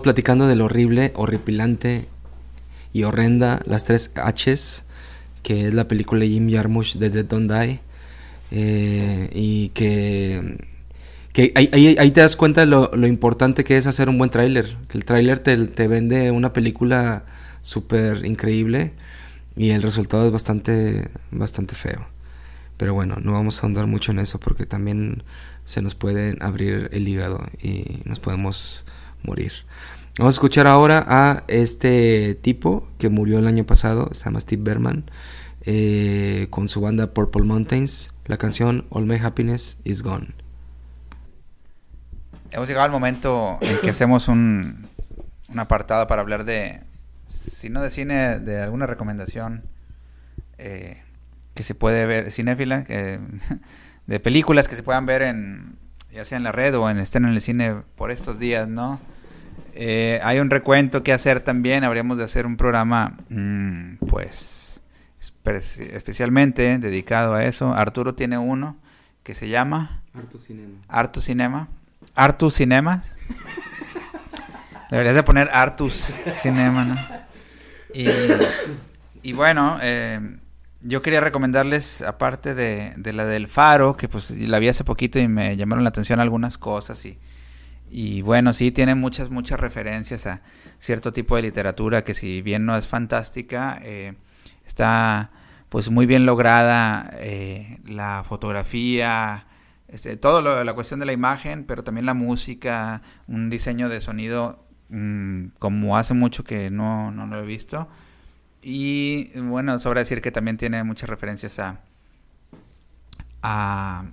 Estábamos 0.00 0.14
platicando 0.14 0.48
del 0.48 0.62
horrible, 0.62 1.12
horripilante 1.14 2.08
y 2.94 3.02
horrenda 3.02 3.60
Las 3.66 3.84
tres 3.84 4.10
H's, 4.14 4.84
que 5.42 5.68
es 5.68 5.74
la 5.74 5.88
película 5.88 6.24
Jim 6.24 6.50
Jarmusch 6.50 6.96
de 6.96 7.10
Dead 7.10 7.26
Don't 7.26 7.52
Die. 7.52 7.80
eh, 8.50 9.28
y 9.34 9.68
que, 9.74 10.56
que 11.34 11.52
ahí, 11.54 12.10
te 12.12 12.20
das 12.22 12.36
cuenta 12.36 12.62
de 12.62 12.66
lo, 12.66 13.06
importante 13.06 13.62
que 13.62 13.76
es 13.76 13.86
hacer 13.86 14.08
un 14.08 14.16
buen 14.16 14.30
tráiler. 14.30 14.78
El 14.94 15.04
tráiler 15.04 15.38
te, 15.40 15.66
te 15.66 15.86
vende 15.86 16.30
una 16.30 16.54
película 16.54 17.24
súper 17.60 18.24
increíble 18.24 18.92
y 19.54 19.68
el 19.68 19.82
resultado 19.82 20.24
es 20.24 20.32
bastante, 20.32 21.10
bastante 21.30 21.74
feo. 21.74 22.06
Pero 22.78 22.94
bueno, 22.94 23.16
no 23.20 23.32
vamos 23.32 23.58
a 23.58 23.66
ahondar 23.66 23.86
mucho 23.86 24.12
en 24.12 24.20
eso 24.20 24.40
porque 24.40 24.64
también 24.64 25.24
se 25.66 25.82
nos 25.82 25.94
puede 25.94 26.38
abrir 26.40 26.88
el 26.90 27.06
hígado 27.06 27.46
y 27.62 28.00
nos 28.06 28.18
podemos 28.18 28.86
morir. 29.22 29.52
Vamos 30.18 30.34
a 30.34 30.36
escuchar 30.36 30.66
ahora 30.66 31.04
a 31.08 31.44
este 31.48 32.34
tipo 32.34 32.86
que 32.98 33.08
murió 33.08 33.38
el 33.38 33.46
año 33.46 33.64
pasado, 33.64 34.10
se 34.12 34.24
llama 34.24 34.40
Steve 34.40 34.62
Berman, 34.62 35.10
eh, 35.62 36.46
con 36.50 36.68
su 36.68 36.80
banda 36.80 37.12
Purple 37.14 37.44
Mountains, 37.44 38.12
la 38.26 38.36
canción 38.36 38.86
All 38.90 39.06
My 39.06 39.16
Happiness 39.16 39.78
Is 39.84 40.02
Gone. 40.02 40.28
Hemos 42.50 42.68
llegado 42.68 42.84
al 42.86 42.90
momento 42.90 43.58
en 43.60 43.78
que 43.80 43.90
hacemos 43.90 44.26
un, 44.28 44.88
un 45.48 45.58
apartado 45.58 46.06
para 46.06 46.20
hablar 46.22 46.44
de, 46.44 46.80
si 47.26 47.70
no 47.70 47.80
de 47.80 47.90
cine, 47.90 48.40
de 48.40 48.60
alguna 48.62 48.86
recomendación 48.86 49.62
eh, 50.58 51.02
que 51.54 51.62
se 51.62 51.74
puede 51.76 52.06
ver, 52.06 52.32
cinéfila, 52.32 52.84
que- 52.84 53.20
de 54.06 54.20
películas 54.20 54.66
que 54.66 54.74
se 54.74 54.82
puedan 54.82 55.06
ver 55.06 55.22
en, 55.22 55.76
ya 56.12 56.24
sea 56.24 56.38
en 56.38 56.44
la 56.44 56.52
red 56.52 56.76
o 56.76 56.88
en 56.90 56.98
estén 56.98 57.24
en 57.24 57.30
el 57.32 57.40
cine 57.40 57.76
por 57.96 58.10
estos 58.10 58.38
días, 58.38 58.68
¿no? 58.68 59.00
Eh, 59.74 60.20
hay 60.24 60.38
un 60.40 60.50
recuento 60.50 61.02
que 61.02 61.12
hacer 61.12 61.40
también, 61.40 61.84
habríamos 61.84 62.18
de 62.18 62.24
hacer 62.24 62.44
un 62.46 62.56
programa, 62.56 63.16
mm, 63.28 63.96
pues, 64.08 64.82
espe- 65.20 65.94
especialmente 65.94 66.78
dedicado 66.78 67.34
a 67.34 67.44
eso. 67.44 67.72
Arturo 67.74 68.14
tiene 68.14 68.36
uno 68.38 68.76
que 69.22 69.34
se 69.34 69.48
llama... 69.48 70.02
Artus 70.88 71.24
Cinema. 71.24 71.68
Artus 72.16 72.54
Cinemas. 72.54 73.12
Deberías 74.90 75.14
de 75.14 75.22
poner 75.22 75.48
Artus 75.52 75.94
Cinema, 76.42 76.84
¿no? 76.84 76.96
Y, 77.94 78.06
y 79.22 79.32
bueno, 79.32 79.78
eh, 79.80 80.36
yo 80.82 81.02
quería 81.02 81.20
recomendarles, 81.20 82.02
aparte 82.02 82.54
de, 82.54 82.94
de 82.96 83.12
la 83.12 83.26
del 83.26 83.48
Faro, 83.48 83.96
que 83.96 84.08
pues 84.08 84.30
la 84.30 84.58
vi 84.58 84.68
hace 84.68 84.84
poquito 84.84 85.18
y 85.18 85.28
me 85.28 85.56
llamaron 85.56 85.84
la 85.84 85.90
atención 85.90 86.20
algunas 86.20 86.58
cosas 86.58 87.04
y, 87.04 87.18
y 87.90 88.22
bueno, 88.22 88.52
sí, 88.52 88.70
tiene 88.70 88.94
muchas, 88.94 89.30
muchas 89.30 89.60
referencias 89.60 90.26
a 90.26 90.42
cierto 90.78 91.12
tipo 91.12 91.36
de 91.36 91.42
literatura 91.42 92.04
que 92.04 92.14
si 92.14 92.40
bien 92.40 92.64
no 92.64 92.76
es 92.76 92.86
fantástica, 92.86 93.78
eh, 93.82 94.14
está 94.64 95.30
pues 95.68 95.90
muy 95.90 96.06
bien 96.06 96.24
lograda 96.24 97.10
eh, 97.14 97.78
la 97.86 98.24
fotografía, 98.24 99.46
este, 99.88 100.16
todo 100.16 100.40
lo, 100.40 100.62
la 100.62 100.74
cuestión 100.74 101.00
de 101.00 101.06
la 101.06 101.12
imagen, 101.12 101.64
pero 101.64 101.84
también 101.84 102.06
la 102.06 102.14
música, 102.14 103.02
un 103.26 103.50
diseño 103.50 103.88
de 103.88 104.00
sonido 104.00 104.64
mm, 104.88 105.48
como 105.58 105.96
hace 105.96 106.14
mucho 106.14 106.44
que 106.44 106.70
no, 106.70 107.10
no 107.10 107.26
lo 107.26 107.40
he 107.40 107.46
visto. 107.46 107.88
Y 108.62 109.38
bueno, 109.38 109.78
sobra 109.78 110.00
decir 110.00 110.20
que 110.20 110.30
también 110.30 110.56
tiene 110.58 110.84
muchas 110.84 111.08
referencias 111.08 111.58
a, 111.58 111.80
a, 113.42 114.04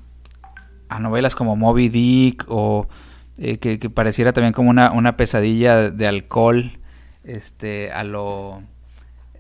novelas 1.00 1.36
como 1.36 1.56
Moby 1.56 1.90
Dick 1.90 2.46
o 2.48 2.88
eh, 3.38 3.58
que, 3.58 3.90
pareciera 3.90 4.34
también 4.34 4.54
como 4.54 4.70
una, 4.70 4.92
una 4.92 5.18
pesadilla 5.18 5.90
de 5.92 6.08
alcohol, 6.08 6.80
este, 7.24 7.92
a 7.92 8.04
lo 8.04 8.62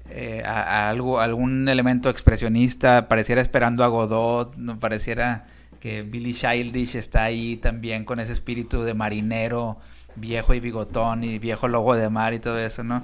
eh, 0.10 0.44
a, 0.46 0.62
a 0.62 0.90
algo, 0.90 1.20
algún 1.20 1.70
elemento 1.70 2.10
expresionista, 2.10 3.08
pareciera 3.08 3.42
esperando 3.42 3.84
a 3.84 3.88
Godot, 3.88 4.56
pareciera 4.80 5.46
que 5.80 6.02
Billy 6.02 6.34
Childish 6.34 6.96
está 6.96 7.24
ahí 7.24 7.58
también 7.58 8.04
con 8.04 8.20
ese 8.20 8.34
espíritu 8.34 8.84
de 8.84 8.94
marinero 8.94 9.78
viejo 10.16 10.54
y 10.54 10.60
bigotón 10.60 11.24
y 11.24 11.40
viejo 11.40 11.68
logo 11.68 11.96
de 11.96 12.10
mar 12.10 12.34
y 12.34 12.40
todo 12.40 12.60
eso, 12.60 12.84
¿no? 12.84 13.04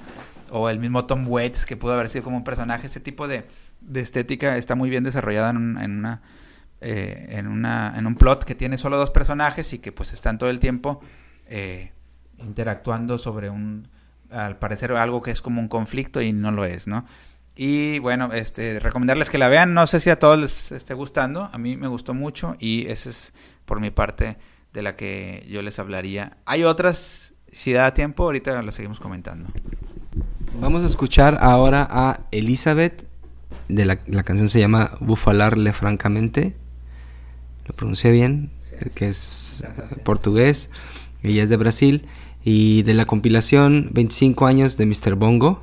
O 0.56 0.68
el 0.68 0.78
mismo 0.78 1.04
Tom 1.04 1.26
Waits 1.26 1.66
que 1.66 1.76
pudo 1.76 1.94
haber 1.94 2.08
sido 2.08 2.22
como 2.22 2.36
un 2.36 2.44
personaje, 2.44 2.86
ese 2.86 3.00
tipo 3.00 3.26
de, 3.26 3.44
estética 3.94 4.56
está 4.56 4.76
muy 4.76 4.88
bien 4.88 5.02
desarrollada 5.02 5.52
eh, 6.80 7.26
en 7.30 8.06
un 8.06 8.14
plot 8.14 8.44
que 8.44 8.54
tiene 8.54 8.78
solo 8.78 8.96
dos 8.96 9.10
personajes 9.10 9.72
y 9.72 9.80
que 9.80 9.90
pues 9.90 10.12
están 10.12 10.38
todo 10.38 10.50
el 10.50 10.60
tiempo 10.60 11.00
eh, 11.48 11.90
interactuando 12.38 13.18
sobre 13.18 13.50
un 13.50 13.88
al 14.30 14.56
parecer 14.58 14.92
algo 14.92 15.22
que 15.22 15.32
es 15.32 15.42
como 15.42 15.60
un 15.60 15.68
conflicto 15.68 16.20
y 16.22 16.32
no 16.32 16.52
lo 16.52 16.64
es, 16.64 16.86
¿no? 16.86 17.04
Y 17.56 17.98
bueno, 17.98 18.32
este 18.32 18.78
recomendarles 18.78 19.30
que 19.30 19.38
la 19.38 19.48
vean, 19.48 19.74
no 19.74 19.88
sé 19.88 19.98
si 19.98 20.10
a 20.10 20.20
todos 20.20 20.38
les 20.38 20.70
esté 20.70 20.94
gustando, 20.94 21.50
a 21.52 21.58
mí 21.58 21.76
me 21.76 21.88
gustó 21.88 22.14
mucho 22.14 22.56
y 22.60 22.86
esa 22.88 23.10
es 23.10 23.32
por 23.64 23.80
mi 23.80 23.90
parte 23.90 24.36
de 24.72 24.82
la 24.82 24.94
que 24.94 25.44
yo 25.48 25.62
les 25.62 25.80
hablaría. 25.80 26.36
Hay 26.46 26.64
otras, 26.64 27.34
si 27.52 27.72
da 27.72 27.92
tiempo, 27.94 28.24
ahorita 28.24 28.60
las 28.62 28.74
seguimos 28.74 29.00
comentando. 29.00 29.48
Vamos 30.60 30.82
a 30.84 30.86
escuchar 30.86 31.38
ahora 31.40 31.86
a 31.90 32.20
Elizabeth. 32.30 33.06
De 33.68 33.84
la, 33.84 33.98
la 34.06 34.22
canción 34.22 34.48
se 34.48 34.60
llama 34.60 34.96
Bufalarle 35.00 35.72
Francamente. 35.72 36.54
Lo 37.66 37.74
pronuncié 37.74 38.12
bien, 38.12 38.50
que 38.94 39.08
es 39.08 39.64
eh, 39.64 39.96
portugués. 40.04 40.70
Ella 41.22 41.42
es 41.42 41.48
de 41.48 41.56
Brasil. 41.56 42.06
Y 42.44 42.82
de 42.82 42.94
la 42.94 43.06
compilación 43.06 43.88
25 43.92 44.46
años 44.46 44.76
de 44.76 44.86
Mr. 44.86 45.14
Bongo, 45.14 45.62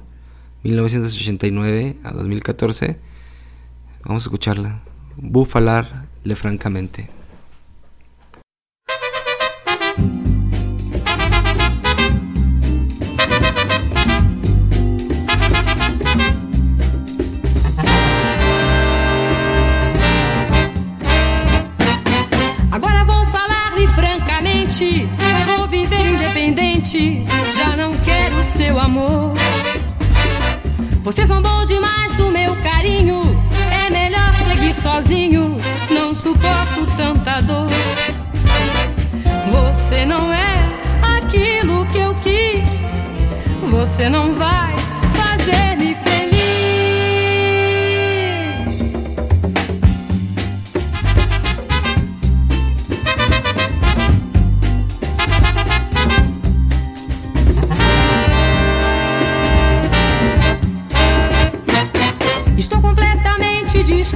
1989 0.64 1.98
a 2.04 2.12
2014. 2.12 2.98
Vamos 4.04 4.24
a 4.24 4.26
escucharla. 4.26 4.82
Bufalarle 5.16 6.36
Francamente. 6.36 7.21
Vou 25.46 25.68
viver 25.68 26.08
independente. 26.08 27.24
Já 27.56 27.78
não 27.78 27.92
quero 27.92 28.44
seu 28.58 28.80
amor. 28.80 29.32
Você 31.04 31.24
zombou 31.28 31.64
demais 31.68 32.16
do 32.16 32.32
meu 32.32 32.56
carinho. 32.64 33.22
É 33.72 33.92
melhor 33.92 34.34
seguir 34.34 34.74
sozinho. 34.74 35.56
Não 35.92 36.16
suporto 36.16 36.88
tanta 36.98 37.40
dor. 37.42 37.68
Você 39.52 40.04
não 40.04 40.34
é 40.34 40.56
aquilo 41.16 41.86
que 41.86 42.00
eu 42.00 42.16
quis. 42.16 42.80
Você 43.70 44.10
não 44.10 44.32
vai 44.34 44.74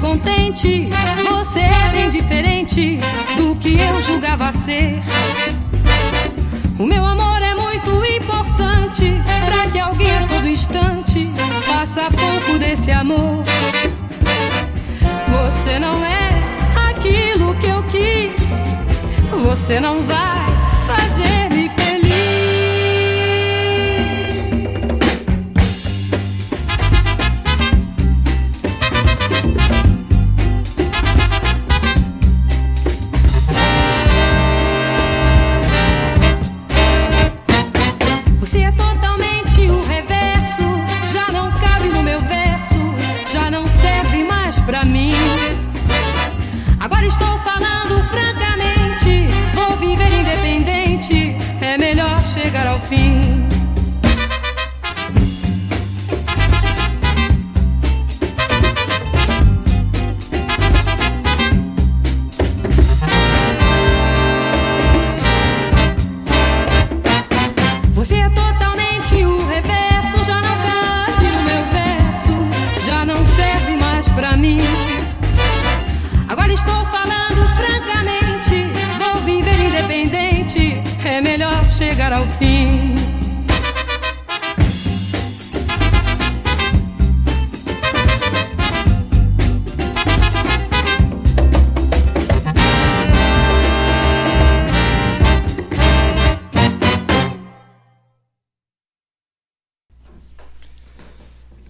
contente. 0.06 0.90
Você 1.30 1.62
é 1.62 1.90
bem 1.92 2.10
diferente 2.12 2.98
do 3.38 3.56
que 3.56 3.80
eu 3.80 4.02
julgava 4.02 4.54
ser. 4.54 5.02
O 6.78 6.86
meu 6.86 7.04
amor 7.04 7.42
é 7.42 7.56
muito 7.56 7.90
importante 8.06 9.12
para 9.46 9.72
que 9.72 9.80
alguém 9.80 10.16
a 10.16 10.28
todo 10.28 10.48
instante 10.48 11.32
faça 11.66 12.02
pouco 12.12 12.60
desse 12.60 12.92
amor. 12.92 13.44
Você 15.28 15.80
não 15.80 16.06
é 16.06 16.30
aquilo 16.90 17.56
que 17.56 17.68
eu 17.68 17.84
quis. 17.84 18.48
Você 19.44 19.80
não 19.80 19.96
vai 19.98 20.55
pra 44.66 44.84
mim. 44.84 45.12
Agora 46.80 47.06
estou 47.06 47.38
falando 47.40 47.55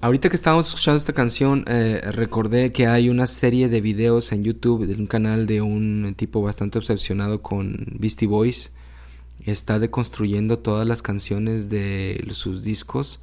Ahorita 0.06 0.30
que 0.30 0.36
estábamos 0.36 0.68
escuchando 0.68 1.00
esta 1.00 1.14
canción, 1.14 1.66
eh, 1.68 2.00
recordé 2.12 2.72
que 2.72 2.86
hay 2.86 3.10
una 3.10 3.26
serie 3.26 3.70
de 3.70 3.82
videos 3.82 4.32
en 4.34 4.44
YouTube 4.44 4.86
de 4.86 4.94
un 4.94 5.08
canal 5.08 5.48
de 5.48 5.64
un 5.64 6.14
tipo 6.16 6.44
bastante 6.44 6.78
obsesionado 6.78 7.42
con 7.42 7.88
Beastie 7.98 8.28
Boys. 8.28 8.72
Está 9.48 9.80
deconstruyendo 9.80 10.58
todas 10.58 10.86
las 10.86 11.02
canciones 11.02 11.72
de 11.72 12.24
sus 12.34 12.64
discos 12.64 13.20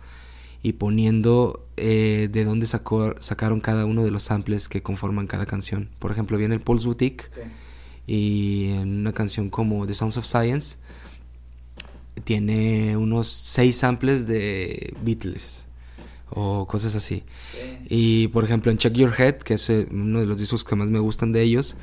y 0.64 0.73
poniendo 0.73 1.64
eh, 1.77 2.29
de 2.33 2.45
dónde 2.45 2.66
sacó, 2.66 3.14
sacaron 3.21 3.61
cada 3.61 3.87
uno 3.87 4.03
de 4.03 4.11
los 4.11 4.25
samples 4.25 4.68
que 4.68 4.83
conforman 4.83 5.29
cada 5.29 5.47
canción. 5.47 5.88
Por 6.01 6.11
ejemplo, 6.11 6.37
viene 6.37 6.57
el 6.57 6.62
Pulse 6.62 6.87
Boutique 6.87 7.29
y 8.09 8.71
en 8.73 8.99
una 8.99 9.12
canción 9.12 9.51
como 9.51 9.87
The 9.87 9.95
Sounds 9.95 10.16
of 10.16 10.27
Science 10.27 10.79
tiene 12.25 12.97
unos 12.97 13.29
seis 13.29 13.77
samples 13.77 14.27
de 14.27 14.97
Beatles 15.05 15.68
o 16.35 16.66
cosas 16.66 16.95
así. 16.95 17.25
Y 17.88 18.29
por 18.29 18.45
ejemplo 18.45 18.71
en 18.71 18.79
Check 18.79 18.95
Your 18.95 19.12
Head, 19.16 19.37
que 19.37 19.55
es 19.55 19.68
eh, 19.71 19.87
uno 19.90 20.21
de 20.21 20.27
los 20.27 20.38
discos 20.38 20.64
que 20.64 20.75
más 20.77 20.88
me 20.90 20.99
gustan 20.99 21.33
de 21.33 21.42
ellos, 21.42 21.77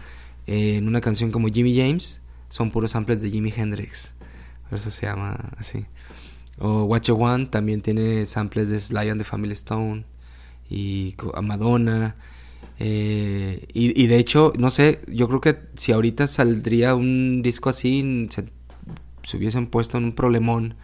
eh, 0.47 0.77
en 0.77 0.87
una 0.87 1.01
canción 1.01 1.31
como 1.31 1.47
Jimmy 1.49 1.75
James, 1.77 2.21
son 2.49 2.71
puros 2.71 2.91
samples 2.91 3.21
de 3.21 3.29
Jimi 3.29 3.53
Hendrix. 3.55 4.13
Por 4.69 4.79
eso 4.79 4.89
se 4.91 5.05
llama 5.05 5.51
así. 5.57 5.85
O 6.57 6.83
Watch 6.83 7.07
You 7.07 7.15
Want 7.15 7.51
también 7.51 7.81
tiene 7.81 8.25
samples 8.25 8.69
de 8.69 8.79
Sly 8.79 9.09
and 9.09 9.21
the 9.21 9.23
Family 9.23 9.53
Stone 9.53 10.05
y 10.69 11.15
a 11.33 11.41
Madonna. 11.41 12.15
eh, 12.79 13.65
y, 13.73 14.01
y 14.01 14.07
de 14.07 14.17
hecho, 14.17 14.53
no 14.57 14.69
sé, 14.69 15.01
yo 15.07 15.27
creo 15.27 15.41
que 15.41 15.57
si 15.75 15.91
ahorita 15.91 16.27
saldría 16.27 16.95
un 16.95 17.41
disco 17.41 17.69
así, 17.69 18.27
se, 18.29 18.49
se 19.23 19.37
hubiesen 19.37 19.67
puesto 19.67 19.97
en 19.97 20.05
un 20.05 20.13
problemón 20.13 20.75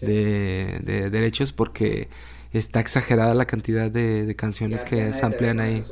de, 0.00 0.80
de 0.82 1.10
derechos 1.10 1.52
porque 1.52 2.08
está 2.52 2.80
exagerada 2.80 3.34
la 3.34 3.46
cantidad 3.46 3.90
de, 3.90 4.26
de 4.26 4.36
canciones 4.36 4.84
que 4.84 5.12
se 5.12 5.24
amplían 5.24 5.60
ahí. 5.60 5.84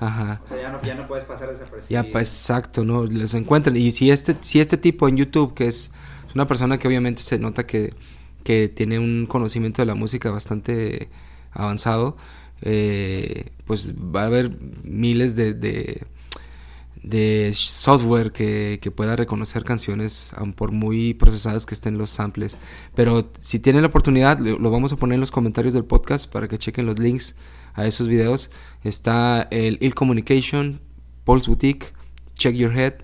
Ajá. 0.00 0.40
O 0.44 0.48
sea, 0.48 0.60
ya 0.60 0.70
no, 0.70 0.82
ya 0.82 0.94
no 0.94 1.06
puedes 1.06 1.24
pasar 1.24 1.48
desapercibido. 1.48 2.02
Ya, 2.02 2.10
pues, 2.10 2.28
exacto, 2.28 2.84
¿no? 2.84 3.04
Los 3.04 3.34
encuentran. 3.34 3.76
Y 3.76 3.90
si 3.90 4.10
este, 4.10 4.36
si 4.40 4.60
este 4.60 4.76
tipo 4.76 5.08
en 5.08 5.16
YouTube, 5.16 5.54
que 5.54 5.66
es 5.66 5.92
una 6.34 6.46
persona 6.46 6.78
que 6.78 6.88
obviamente 6.88 7.22
se 7.22 7.38
nota 7.38 7.66
que, 7.66 7.94
que 8.42 8.68
tiene 8.68 8.98
un 8.98 9.26
conocimiento 9.26 9.82
de 9.82 9.86
la 9.86 9.94
música 9.94 10.30
bastante 10.30 11.08
avanzado, 11.52 12.16
eh, 12.62 13.50
pues 13.66 13.94
va 13.94 14.22
a 14.22 14.26
haber 14.26 14.50
miles 14.82 15.36
de, 15.36 15.54
de, 15.54 16.02
de 17.04 17.52
software 17.54 18.32
que, 18.32 18.78
que 18.82 18.90
pueda 18.90 19.14
reconocer 19.14 19.62
canciones, 19.62 20.32
aun 20.36 20.52
por 20.54 20.72
muy 20.72 21.14
procesadas 21.14 21.66
que 21.66 21.74
estén 21.74 21.98
los 21.98 22.10
samples. 22.10 22.58
Pero 22.94 23.30
si 23.40 23.60
tienen 23.60 23.82
la 23.82 23.88
oportunidad, 23.88 24.38
lo 24.38 24.70
vamos 24.70 24.92
a 24.92 24.96
poner 24.96 25.14
en 25.14 25.20
los 25.20 25.30
comentarios 25.30 25.74
del 25.74 25.84
podcast 25.84 26.30
para 26.30 26.48
que 26.48 26.58
chequen 26.58 26.86
los 26.86 26.98
links 26.98 27.36
a 27.74 27.86
esos 27.86 28.08
videos. 28.08 28.50
Está 28.82 29.46
el 29.50 29.78
Ill 29.80 29.94
Communication, 29.94 30.80
Pulse 31.24 31.48
Boutique, 31.48 31.92
Check 32.34 32.54
Your 32.54 32.76
Head, 32.76 32.94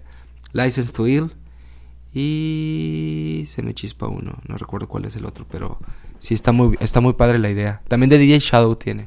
License 0.53 0.93
to 0.93 1.07
Ill 1.07 1.31
y 2.13 3.45
se 3.47 3.63
me 3.63 3.75
chispa 3.75 4.09
uno, 4.09 4.39
no 4.49 4.57
recuerdo 4.57 4.89
cuál 4.89 5.05
es 5.05 5.15
el 5.15 5.25
otro, 5.25 5.47
pero 5.49 5.79
sí 6.19 6.35
está 6.35 6.51
muy 6.51 6.77
está 6.81 7.01
muy 7.01 7.13
padre 7.13 7.39
la 7.39 7.51
idea. 7.51 7.83
También 7.87 8.11
de 8.11 8.19
DJ 8.19 8.41
Shadow 8.41 8.75
tiene. 8.77 9.07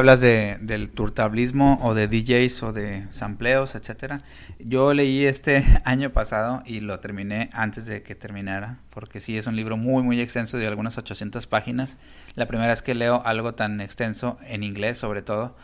Hablas 0.00 0.20
de, 0.20 0.56
del 0.60 0.90
turtablismo 0.90 1.78
o 1.82 1.94
de 1.94 2.08
DJs 2.08 2.62
o 2.62 2.72
de 2.72 3.06
sampleos, 3.10 3.74
etcétera, 3.74 4.22
yo 4.58 4.94
leí 4.94 5.26
este 5.26 5.64
año 5.84 6.10
pasado 6.10 6.62
y 6.64 6.80
lo 6.80 7.00
terminé 7.00 7.50
antes 7.52 7.86
de 7.86 8.02
que 8.02 8.14
terminara, 8.14 8.78
porque 8.90 9.20
sí 9.20 9.36
es 9.36 9.46
un 9.46 9.56
libro 9.56 9.76
muy, 9.76 10.02
muy 10.02 10.20
extenso 10.20 10.56
de 10.56 10.66
algunas 10.66 10.96
800 10.96 11.46
páginas. 11.46 11.98
La 12.34 12.46
primera 12.46 12.70
vez 12.70 12.80
que 12.82 12.94
leo 12.94 13.22
algo 13.24 13.54
tan 13.54 13.80
extenso 13.80 14.38
en 14.46 14.64
inglés, 14.64 14.98
sobre 14.98 15.22
todo. 15.22 15.56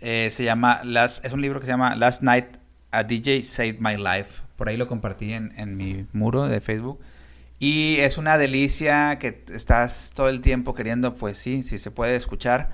Eh, 0.00 0.30
se 0.30 0.44
llama, 0.44 0.80
Last, 0.84 1.24
es 1.24 1.32
un 1.32 1.42
libro 1.42 1.58
que 1.58 1.66
se 1.66 1.72
llama 1.72 1.96
Last 1.96 2.22
Night 2.22 2.46
a 2.92 3.02
DJ 3.02 3.42
Saved 3.42 3.80
My 3.80 3.96
Life. 3.96 4.42
Por 4.56 4.68
ahí 4.68 4.76
lo 4.76 4.86
compartí 4.86 5.32
en, 5.32 5.52
en 5.56 5.76
mi 5.76 6.06
muro 6.12 6.46
de 6.46 6.60
Facebook. 6.60 7.00
Y 7.58 7.96
es 7.98 8.16
una 8.16 8.38
delicia 8.38 9.18
que 9.18 9.44
estás 9.52 10.12
todo 10.14 10.28
el 10.28 10.40
tiempo 10.40 10.72
queriendo, 10.72 11.14
pues 11.14 11.38
sí, 11.38 11.62
si 11.64 11.78
se 11.78 11.90
puede 11.90 12.16
escuchar, 12.16 12.70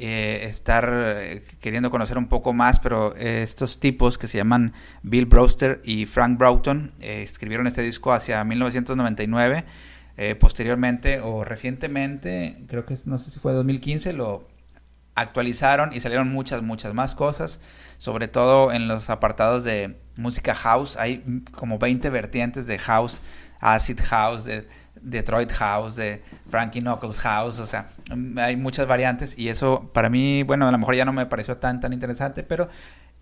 eh, 0.00 0.44
estar 0.44 0.88
eh, 0.92 1.42
queriendo 1.60 1.90
conocer 1.90 2.18
un 2.18 2.28
poco 2.28 2.52
más, 2.52 2.80
pero 2.80 3.16
eh, 3.16 3.42
estos 3.42 3.80
tipos 3.80 4.18
que 4.18 4.28
se 4.28 4.38
llaman 4.38 4.72
Bill 5.02 5.26
Brewster 5.26 5.80
y 5.84 6.06
Frank 6.06 6.38
Broughton 6.38 6.92
escribieron 7.00 7.66
este 7.66 7.82
disco 7.82 8.12
hacia 8.12 8.42
1999. 8.44 9.64
posteriormente 10.40 11.20
o 11.20 11.44
recientemente, 11.44 12.64
creo 12.68 12.84
que 12.84 12.94
no 13.06 13.18
sé 13.18 13.30
si 13.30 13.38
fue 13.38 13.52
2015, 13.52 14.12
lo 14.12 14.48
actualizaron 15.14 15.92
y 15.92 16.00
salieron 16.00 16.28
muchas, 16.28 16.62
muchas 16.62 16.94
más 16.94 17.14
cosas, 17.14 17.60
sobre 17.98 18.28
todo 18.28 18.72
en 18.72 18.88
los 18.88 19.10
apartados 19.10 19.64
de 19.64 19.96
música 20.16 20.54
house. 20.54 20.96
Hay 20.96 21.42
como 21.52 21.78
20 21.78 22.10
vertientes 22.10 22.66
de 22.66 22.78
house 22.78 23.20
Acid 23.60 24.00
House, 24.00 24.44
de 24.44 24.68
Detroit 25.02 25.52
House, 25.52 25.96
de 25.96 26.22
Frankie 26.46 26.80
Knuckles 26.80 27.20
House, 27.20 27.58
o 27.58 27.66
sea, 27.66 27.90
hay 28.36 28.56
muchas 28.56 28.86
variantes 28.86 29.38
y 29.38 29.48
eso 29.48 29.90
para 29.92 30.08
mí, 30.08 30.42
bueno, 30.42 30.68
a 30.68 30.72
lo 30.72 30.78
mejor 30.78 30.94
ya 30.94 31.04
no 31.04 31.12
me 31.12 31.26
pareció 31.26 31.56
tan, 31.56 31.80
tan 31.80 31.92
interesante, 31.92 32.42
pero 32.42 32.68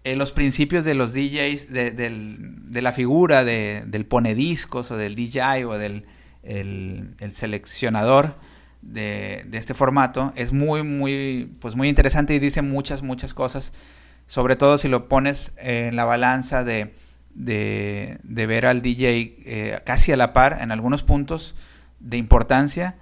eh, 0.04 0.16
los 0.16 0.32
principios 0.32 0.84
de 0.84 0.94
los 0.94 1.12
DJs, 1.12 1.72
de, 1.72 1.90
de 1.90 2.82
la 2.82 2.92
figura 2.92 3.44
de, 3.44 3.82
del 3.86 4.06
ponediscos 4.06 4.90
o 4.90 4.96
del 4.96 5.14
DJ 5.14 5.64
o 5.66 5.78
del 5.78 6.06
el, 6.46 7.32
seleccionador 7.32 8.36
de, 8.82 9.44
de, 9.46 9.58
este 9.58 9.74
formato 9.74 10.32
es 10.36 10.52
muy, 10.52 10.82
muy, 10.82 11.50
pues 11.60 11.74
muy 11.74 11.88
interesante 11.88 12.34
y 12.34 12.38
dice 12.38 12.62
muchas, 12.62 13.02
muchas 13.02 13.34
cosas, 13.34 13.72
sobre 14.26 14.56
todo 14.56 14.78
si 14.78 14.88
lo 14.88 15.08
pones 15.08 15.52
en 15.56 15.96
la 15.96 16.04
balanza 16.04 16.62
de 16.64 16.94
de, 17.36 18.18
de 18.22 18.46
ver 18.46 18.66
al 18.66 18.82
DJ 18.82 19.34
eh, 19.44 19.80
casi 19.84 20.10
a 20.10 20.16
la 20.16 20.32
par 20.32 20.58
en 20.62 20.72
algunos 20.72 21.04
puntos 21.04 21.54
de 22.00 22.16
importancia, 22.16 22.96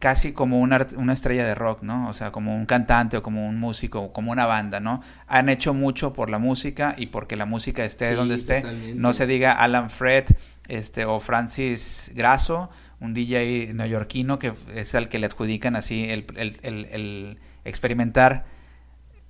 casi 0.00 0.32
como 0.32 0.60
una, 0.60 0.86
una, 0.96 1.12
estrella 1.12 1.46
de 1.46 1.54
rock, 1.54 1.82
¿no? 1.82 2.08
O 2.08 2.12
sea, 2.12 2.32
como 2.32 2.54
un 2.56 2.66
cantante 2.66 3.16
o 3.16 3.22
como 3.22 3.46
un 3.46 3.58
músico, 3.58 4.12
como 4.12 4.32
una 4.32 4.46
banda, 4.46 4.80
¿no? 4.80 5.02
Han 5.28 5.48
hecho 5.48 5.72
mucho 5.72 6.12
por 6.12 6.30
la 6.30 6.38
música 6.38 6.94
y 6.96 7.06
porque 7.06 7.36
la 7.36 7.46
música 7.46 7.84
esté 7.84 8.14
donde 8.14 8.34
esté. 8.34 8.62
No 8.94 9.12
se 9.12 9.26
diga 9.26 9.52
Alan 9.52 9.90
Fred 9.90 10.24
este, 10.66 11.04
o 11.04 11.20
Francis 11.20 12.12
Grasso, 12.14 12.70
un 13.00 13.14
DJ 13.14 13.72
neoyorquino 13.72 14.38
que 14.38 14.52
es 14.74 14.94
al 14.96 15.08
que 15.08 15.20
le 15.20 15.26
adjudican 15.26 15.76
así 15.76 16.04
el, 16.10 16.26
el, 16.36 16.58
el, 16.62 16.84
el 16.86 17.38
experimentar 17.64 18.57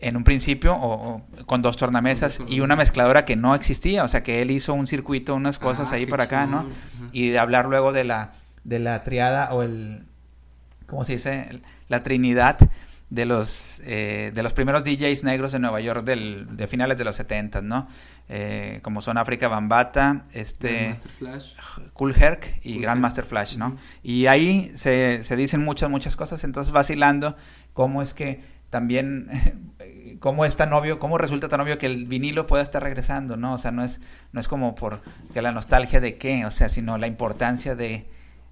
en 0.01 0.16
un 0.16 0.24
principio 0.24 0.76
o, 0.76 1.22
con 1.46 1.62
dos 1.62 1.76
tornamesas 1.76 2.40
y 2.46 2.61
una 2.61 2.76
mezcladora 2.76 3.24
que 3.24 3.36
no 3.36 3.55
existía, 3.55 4.05
o 4.05 4.09
sea 4.09 4.22
que 4.22 4.42
él 4.42 4.51
hizo 4.51 4.74
un 4.74 4.86
circuito, 4.86 5.34
unas 5.34 5.59
cosas 5.59 5.88
ah, 5.90 5.96
ahí 5.96 6.07
para 6.07 6.24
acá, 6.24 6.46
¿no? 6.46 6.66
Y 7.12 7.30
de 7.30 7.38
hablar 7.38 7.66
luego 7.66 7.92
de 7.92 8.05
la 8.05 8.32
de 8.64 8.78
la 8.78 9.03
triada 9.03 9.53
o 9.53 9.62
el 9.62 10.05
¿cómo 10.86 11.05
se 11.05 11.14
dice? 11.14 11.61
La 11.88 12.03
trinidad 12.03 12.59
de 13.11 13.24
los 13.24 13.80
eh, 13.84 14.30
de 14.34 14.42
los 14.42 14.53
primeros 14.53 14.84
DJs 14.84 15.24
negros 15.24 15.53
de 15.53 15.59
Nueva 15.59 15.80
York 15.80 16.05
del, 16.05 16.57
de 16.57 16.66
finales 16.68 16.96
de 16.96 17.05
los 17.05 17.16
70, 17.16 17.62
¿no? 17.62 17.88
Eh, 18.28 18.80
como 18.82 19.01
son 19.01 19.18
África 19.18 19.49
Bambata, 19.49 20.24
este 20.32 20.92
Cool 21.94 22.14
Herc 22.14 22.61
y 22.62 22.78
Grandmaster 22.78 23.24
Flash, 23.24 23.57
¿no? 23.57 23.76
Y 24.03 24.26
ahí 24.26 24.70
se, 24.74 25.24
se 25.24 25.36
dicen 25.36 25.64
muchas 25.64 25.90
muchas 25.90 26.14
cosas, 26.14 26.44
entonces 26.44 26.72
vacilando 26.72 27.36
cómo 27.72 28.03
es 28.03 28.14
que 28.14 28.59
también 28.70 29.28
cómo 30.21 30.45
es 30.45 30.57
tan 30.57 30.73
obvio, 30.73 30.99
cómo 30.99 31.19
resulta 31.19 31.49
tan 31.49 31.61
obvio 31.61 31.79
que 31.79 31.87
el 31.87 32.07
vinilo 32.07 32.47
pueda 32.47 32.62
estar 32.62 32.83
regresando, 32.83 33.37
¿no? 33.37 33.55
O 33.55 33.59
sea, 33.59 33.71
no 33.71 33.85
es, 33.85 34.01
no 34.33 34.41
es 34.41 34.49
como 34.49 34.75
por 34.75 35.01
que 35.33 35.43
la 35.43 35.53
nostalgia 35.53 36.01
de 36.01 36.16
qué, 36.16 36.45
o 36.45 36.51
sea, 36.51 36.69
sino 36.69 36.99
la 36.99 37.07
importancia 37.07 37.75
de 37.75 38.07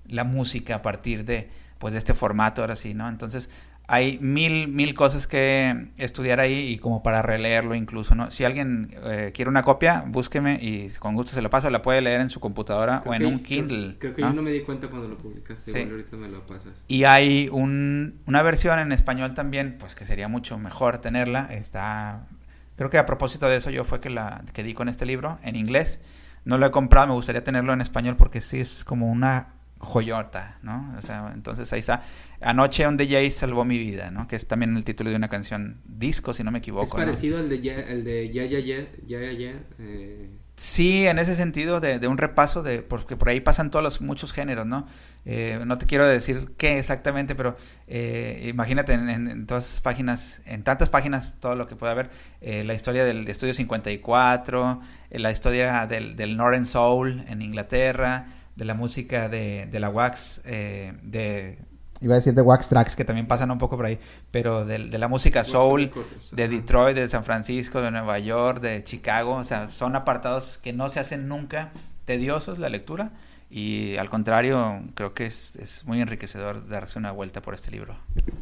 la 0.07 0.25
música 0.25 0.77
a 0.77 0.83
partir 0.83 1.25
de, 1.25 1.51
pues, 1.79 1.93
de 1.93 1.99
este 1.99 2.15
formato, 2.15 2.61
ahora 2.61 2.77
sí, 2.77 2.95
¿no? 2.95 3.09
Entonces, 3.09 3.51
hay 3.89 4.19
mil, 4.19 4.67
mil 4.69 4.95
cosas 4.95 5.29
que 5.29 5.91
estudiar 5.97 6.41
ahí 6.41 6.73
y 6.73 6.79
como 6.79 7.03
para 7.03 7.23
releerlo 7.23 7.75
incluso, 7.75 8.17
¿no? 8.17 8.31
Si 8.33 8.45
alguien 8.45 8.93
eh, 9.05 9.31
quiere 9.33 9.49
una 9.49 9.63
copia, 9.63 10.03
búsqueme 10.07 10.59
y 10.61 10.89
con 10.99 11.15
gusto 11.15 11.33
se 11.33 11.43
lo 11.43 11.51
paso, 11.51 11.71
la 11.71 11.83
puede 11.83 12.01
leer 12.01 12.21
en 12.21 12.29
su 12.29 12.41
computadora 12.41 13.03
o 13.07 13.15
en 13.15 13.25
un 13.25 13.41
Kindle. 13.41 13.97
Creo, 13.99 14.15
que 14.15 14.23
yo 14.23 14.33
no 14.33 14.43
me 14.43 14.51
di 14.51 14.63
cuenta 14.63 14.89
cuando 14.89 15.09
lo 15.09 15.17
publicaste, 15.17 15.71
sí. 15.71 15.89
ahorita 15.89 16.17
me 16.17 16.29
lo 16.29 16.45
pasas. 16.47 16.85
Y 16.89 17.05
hay 17.05 17.49
un, 17.51 18.21
una 18.27 18.43
versión 18.43 18.81
en 18.81 18.91
español 18.91 19.35
también, 19.35 19.77
pues 19.79 19.95
que 19.95 20.05
sería 20.05 20.27
mucho 20.29 20.59
mejor 20.59 20.99
tenerla, 20.99 21.47
está... 21.51 22.27
Creo 22.75 22.91
que 22.91 22.99
a 22.99 23.07
propósito 23.07 23.49
de 23.49 23.57
eso 23.57 23.71
yo 23.71 23.85
fue 23.85 24.01
que 24.01 24.11
la 24.11 24.45
que 24.53 24.63
di 24.63 24.75
con 24.75 24.89
este 24.89 25.07
libro 25.07 25.39
en 25.43 25.57
inglés. 25.57 26.03
No 26.45 26.59
lo 26.59 26.67
he 26.67 26.71
comprado, 26.71 27.07
me 27.07 27.15
gustaría 27.15 27.43
tenerlo 27.43 27.73
en 27.73 27.81
español 27.81 28.17
porque 28.17 28.41
sí 28.41 28.61
es 28.61 28.85
como 28.85 29.11
una 29.11 29.56
joyota, 29.87 30.59
¿no? 30.63 30.95
O 30.99 31.03
sea, 31.03 31.31
entonces 31.33 31.73
ahí 31.73 31.81
está. 31.81 32.03
Anoche 32.41 32.87
un 32.87 32.97
DJ 32.97 33.31
salvó 33.31 33.65
mi 33.65 33.79
vida, 33.79 34.11
¿no? 34.11 34.29
Que 34.29 34.37
es 34.37 34.47
también 34.47 34.77
el 34.77 34.85
título 34.85 35.11
de 35.11 35.17
una 35.17 35.29
canción 35.29 35.81
disco, 35.85 36.35
si 36.35 36.43
no 36.45 36.51
me 36.51 36.59
equivoco. 36.59 36.85
¿Es 36.85 36.93
parecido 36.93 37.39
al 37.39 37.49
de 37.49 37.61
Ya, 37.61 37.81
el 37.81 38.05
de 38.05 38.31
Ya, 38.31 38.45
Ya, 38.45 38.59
Ya, 38.59 38.87
Ya, 39.07 39.21
Ya, 39.21 39.33
ya 39.33 39.55
eh... 39.79 40.31
Sí, 40.57 41.07
en 41.07 41.19
ese 41.19 41.35
sentido 41.35 41.81
de, 41.81 41.99
de, 41.99 42.09
un 42.09 42.17
repaso 42.17 42.63
de 42.63 42.81
porque 42.81 43.15
por 43.15 43.29
ahí 43.29 43.41
pasan 43.41 43.71
todos 43.71 43.83
los 43.83 44.01
muchos 44.01 44.33
géneros, 44.33 44.65
¿no? 44.65 44.87
Eh, 45.27 45.61
no 45.67 45.77
te 45.77 45.85
quiero 45.85 46.07
decir 46.07 46.49
qué 46.57 46.79
exactamente, 46.79 47.35
pero 47.35 47.59
eh, 47.87 48.47
imagínate 48.49 48.95
en, 48.95 49.11
en, 49.11 49.47
todas 49.47 49.67
esas 49.67 49.83
páginas, 49.83 50.41
en 50.47 50.63
tantas 50.63 50.89
páginas, 50.89 51.39
todo 51.41 51.57
lo 51.57 51.67
que 51.67 51.77
puede 51.77 51.93
haber, 51.93 52.11
eh, 52.41 52.65
la 52.65 52.73
historia 52.73 53.05
del 53.05 53.29
Estudio 53.29 53.53
54, 53.53 54.81
eh, 55.11 55.19
la 55.19 55.31
historia 55.31 55.87
del, 55.87 56.17
del 56.17 56.39
Northern 56.39 56.65
Soul 56.65 57.27
en 57.29 57.43
Inglaterra, 57.43 58.25
de 58.57 58.65
la 58.65 58.75
música 58.75 59.29
de, 59.29 59.67
de 59.67 59.81
la 59.81 59.89
Wax, 59.89 60.41
eh, 60.45 60.95
de 61.03 61.59
iba 62.01 62.15
a 62.15 62.17
decir 62.17 62.35
de 62.35 62.43
Wax 62.43 62.69
Tracks, 62.69 62.97
que 62.97 63.05
también 63.05 63.27
pasan 63.27 63.51
un 63.51 63.59
poco 63.59 63.77
por 63.77 63.87
ahí, 63.87 63.99
pero 64.31 64.65
de, 64.67 64.79
de 64.79 64.99
la 64.99 65.09
música 65.09 65.45
soul, 65.45 65.91
de 66.33 66.49
Detroit, 66.49 66.97
de 66.97 67.09
San 67.09 67.25
Francisco, 67.25 67.81
de 67.81 67.91
Nueva 67.91 68.19
York, 68.19 68.61
de 68.61 68.85
Chicago, 68.85 69.37
o 69.37 69.45
sea, 69.45 69.71
son 69.71 69.97
apartados 69.97 70.59
que 70.59 70.73
no 70.73 70.91
se 70.91 71.01
hacen 71.01 71.29
nunca 71.29 71.71
tediosos 72.05 72.59
la 72.59 72.69
lectura 72.69 73.13
y 73.51 73.97
al 73.97 74.11
contrario, 74.11 74.83
creo 74.95 75.15
que 75.15 75.27
es, 75.27 75.57
es 75.57 75.85
muy 75.85 76.01
enriquecedor 76.01 76.69
darse 76.69 76.99
una 76.99 77.13
vuelta 77.13 77.41
por 77.41 77.55
este 77.55 77.71
libro. 77.71 77.97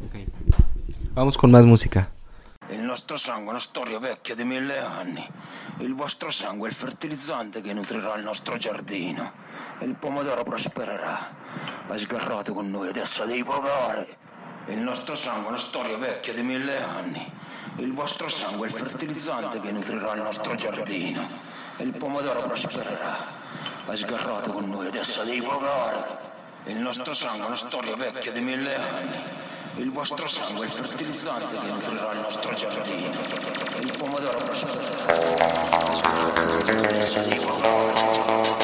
Okay. 0.08 0.26
Vamos 1.14 1.36
con 1.36 1.50
más 1.50 1.66
música. 1.66 2.08
Il 2.68 2.80
nostro 2.80 3.18
sangue 3.18 3.48
è 3.48 3.50
una 3.50 3.58
storia 3.58 3.98
vecchia 3.98 4.34
di 4.34 4.42
mille 4.42 4.78
anni. 4.78 5.28
Il 5.80 5.94
vostro 5.94 6.30
sangue 6.30 6.68
è 6.68 6.70
il 6.70 6.76
fertilizzante 6.76 7.60
che 7.60 7.74
nutrirà 7.74 8.14
il 8.14 8.24
nostro 8.24 8.56
giardino. 8.56 9.32
Il 9.80 9.94
pomodoro 9.94 10.42
prospererà. 10.44 11.34
Ha 11.86 11.98
sgarrato 11.98 12.54
con 12.54 12.70
noi 12.70 12.88
adesso 12.88 13.26
devi 13.26 13.44
pagare. 13.44 14.16
Il 14.66 14.78
nostro 14.78 15.14
sangue 15.14 15.44
è 15.44 15.48
una 15.48 15.58
storia 15.58 15.98
vecchia 15.98 16.32
di 16.32 16.40
mille 16.40 16.82
anni. 16.82 17.32
Il 17.76 17.92
vostro 17.92 18.28
sangue 18.28 18.66
è 18.66 18.70
il 18.70 18.76
fertilizzante 18.76 19.60
che 19.60 19.70
nutrirà 19.70 20.14
il 20.14 20.22
nostro 20.22 20.54
giardino. 20.54 21.28
Il 21.76 21.92
pomodoro 21.92 22.44
prospererà. 22.44 23.42
Ha 23.84 23.94
sgarrato 23.94 24.52
con 24.52 24.70
noi 24.70 24.86
adesso 24.86 25.22
devi 25.22 25.42
pagare. 25.42 26.18
Il 26.64 26.76
nostro 26.76 27.12
sangue 27.12 27.44
è 27.44 27.46
una 27.48 27.56
storia 27.56 27.94
vecchia 27.94 28.32
di 28.32 28.40
mille 28.40 28.74
anni. 28.74 29.52
Il 29.76 29.90
vostro 29.90 30.26
sangue 30.28 30.62
è 30.62 30.64
il 30.66 30.70
fertilizzante 30.70 31.56
che 31.58 31.66
nutrirà 31.66 32.12
il 32.12 32.20
nostro 32.20 32.54
giardino. 32.54 33.10
Il 33.80 33.96
pomodoro 33.98 34.38
insulted 37.04 38.63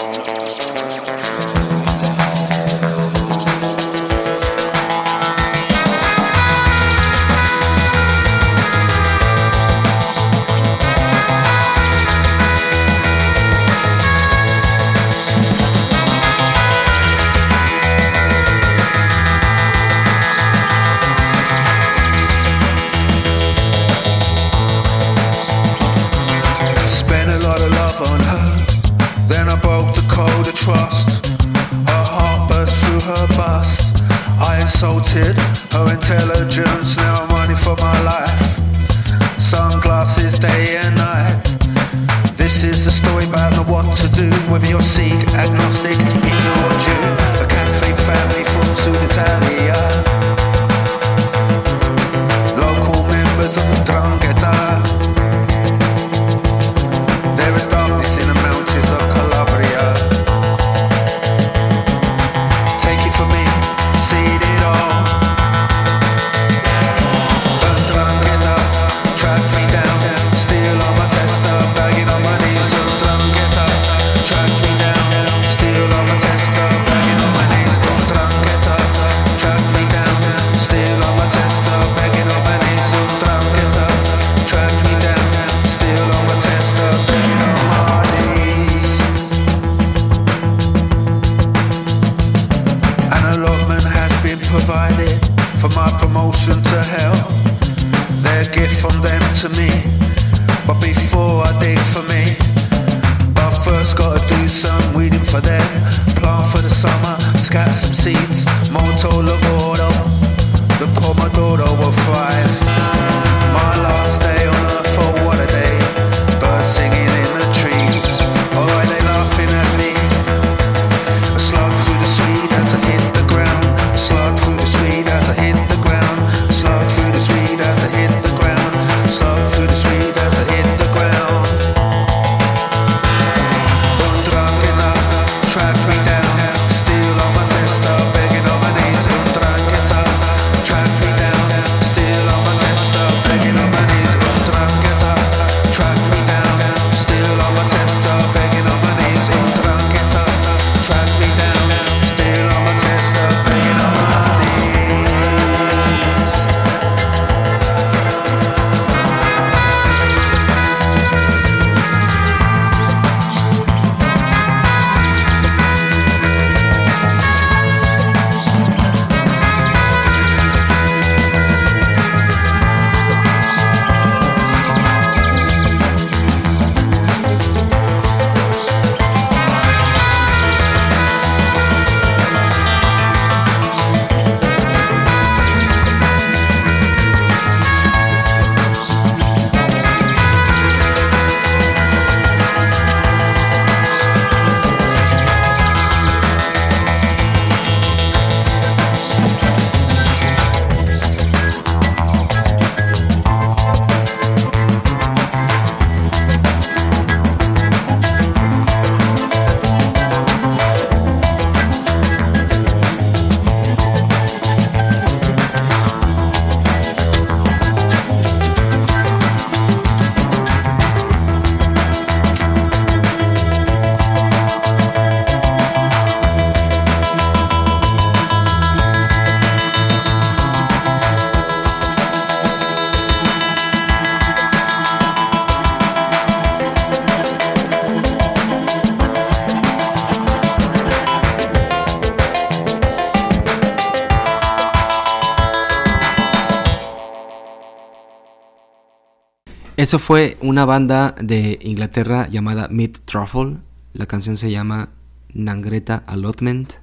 Eso 249.91 249.99
fue 249.99 250.37
una 250.41 250.65
banda 250.65 251.17
de 251.21 251.59
Inglaterra 251.63 252.29
llamada 252.29 252.69
Mid 252.71 252.99
Truffle. 253.07 253.57
La 253.93 254.07
canción 254.07 254.37
se 254.37 254.49
llama 254.49 254.91
Nangreta 255.35 256.05
Allotment. 256.07 256.75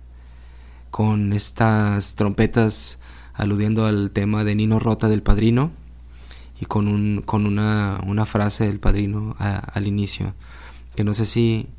Con 0.92 1.32
estas 1.32 2.16
trompetas 2.16 3.00
aludiendo 3.34 3.86
al 3.86 4.12
tema 4.12 4.44
de 4.44 4.56
Nino 4.56 4.78
Rota 4.80 5.08
del 5.08 5.24
Padrino. 5.24 5.72
Y 6.60 6.66
con, 6.66 6.90
un, 6.90 7.22
con 7.26 7.46
una, 7.46 8.02
una 8.06 8.26
frase 8.26 8.68
del 8.68 8.82
Padrino 8.82 9.38
al 9.40 9.88
inicio. 9.88 10.34
Que 10.94 11.06
no 11.06 11.14
sé 11.14 11.26
si... 11.26 11.70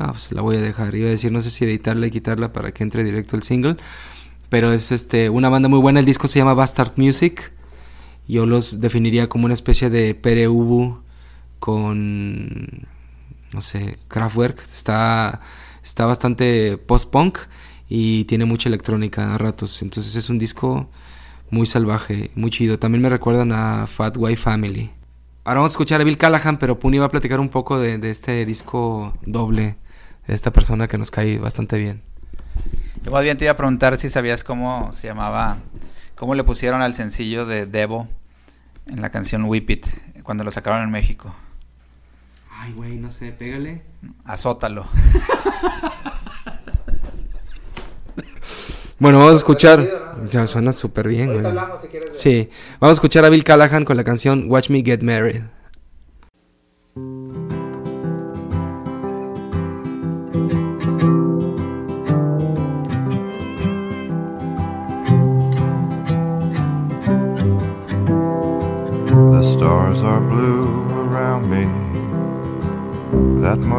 No, 0.00 0.10
pues 0.10 0.32
la 0.32 0.42
voy 0.42 0.56
a 0.56 0.60
dejar. 0.60 0.96
Iba 0.96 1.06
a 1.06 1.10
decir, 1.10 1.30
no 1.30 1.42
sé 1.42 1.50
si 1.50 1.64
editarla 1.64 2.08
y 2.08 2.10
quitarla 2.10 2.52
para 2.52 2.72
que 2.72 2.82
entre 2.82 3.04
directo 3.04 3.36
el 3.36 3.44
single. 3.44 3.76
Pero 4.48 4.72
es 4.72 4.90
este 4.90 5.30
una 5.30 5.48
banda 5.48 5.68
muy 5.68 5.78
buena. 5.78 6.00
El 6.00 6.06
disco 6.06 6.26
se 6.26 6.40
llama 6.40 6.54
Bastard 6.54 6.94
Music. 6.96 7.52
Yo 8.28 8.46
los 8.46 8.80
definiría 8.80 9.28
como 9.28 9.44
una 9.44 9.54
especie 9.54 9.90
de 9.90 10.14
Pere 10.14 10.48
con, 11.60 12.86
no 13.52 13.60
sé, 13.60 13.98
Kraftwerk. 14.08 14.60
Está, 14.60 15.40
está 15.82 16.06
bastante 16.06 16.76
post-punk 16.78 17.38
y 17.88 18.24
tiene 18.24 18.44
mucha 18.44 18.68
electrónica 18.68 19.34
a 19.34 19.38
ratos. 19.38 19.82
Entonces 19.82 20.16
es 20.16 20.28
un 20.28 20.38
disco 20.38 20.88
muy 21.50 21.66
salvaje, 21.66 22.30
muy 22.34 22.50
chido. 22.50 22.78
También 22.78 23.02
me 23.02 23.08
recuerdan 23.08 23.52
a 23.52 23.86
Fat 23.86 24.16
White 24.16 24.40
Family. 24.40 24.90
Ahora 25.44 25.60
vamos 25.60 25.72
a 25.72 25.74
escuchar 25.74 26.00
a 26.00 26.04
Bill 26.04 26.18
Callahan, 26.18 26.58
pero 26.58 26.78
Puni 26.78 26.98
va 26.98 27.06
a 27.06 27.10
platicar 27.10 27.38
un 27.38 27.48
poco 27.48 27.78
de, 27.78 27.98
de 27.98 28.10
este 28.10 28.44
disco 28.44 29.14
doble 29.24 29.76
de 30.26 30.34
esta 30.34 30.52
persona 30.52 30.88
que 30.88 30.98
nos 30.98 31.10
cae 31.10 31.38
bastante 31.38 31.78
bien. 31.78 32.02
Yo 33.04 33.12
más 33.12 33.22
bien 33.22 33.36
te 33.36 33.44
iba 33.44 33.52
a 33.52 33.56
preguntar 33.56 33.96
si 33.98 34.08
sabías 34.08 34.42
cómo 34.42 34.90
se 34.92 35.06
llamaba, 35.06 35.58
cómo 36.16 36.34
le 36.34 36.42
pusieron 36.42 36.82
al 36.82 36.94
sencillo 36.94 37.46
de 37.46 37.66
Devo 37.66 38.08
en 38.86 39.00
la 39.00 39.10
canción 39.10 39.44
Whip 39.44 39.70
It 39.70 39.86
cuando 40.24 40.42
lo 40.42 40.50
sacaron 40.50 40.82
en 40.82 40.90
México. 40.90 41.32
Ay, 42.58 42.72
güey, 42.72 42.96
no 42.96 43.10
sé, 43.10 43.30
pégale. 43.32 43.82
Azótalo. 44.24 44.88
Bueno, 48.98 49.18
vamos 49.18 49.34
a 49.34 49.36
escuchar. 49.36 49.86
Ya 50.30 50.46
suena 50.46 50.72
súper 50.72 51.06
bien, 51.08 51.26
güey. 51.34 51.44
hablamos, 51.44 51.82
si 51.82 51.88
quieres, 51.88 52.12
de- 52.12 52.14
Sí, 52.14 52.48
vamos 52.80 52.94
a 52.94 52.98
escuchar 52.98 53.26
a 53.26 53.28
Bill 53.28 53.44
Callahan 53.44 53.84
con 53.84 53.96
la 53.96 54.04
canción 54.04 54.50
Watch 54.50 54.70
Me 54.70 54.82
Get 54.82 55.02
Married. 55.02 55.42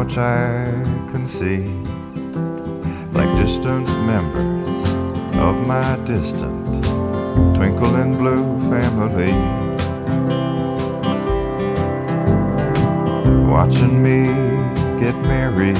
Much 0.08 0.18
I 0.18 0.70
can 1.10 1.26
see. 1.28 1.58
Like 3.12 3.28
distant 3.36 3.86
members 4.06 4.88
of 5.36 5.66
my 5.66 5.96
distant 6.04 6.82
twinkle 7.54 7.90
twinkling 7.90 8.16
blue 8.16 8.44
family. 8.70 9.32
Watching 13.50 14.02
me 14.02 14.26
get 15.00 15.16
married 15.22 15.76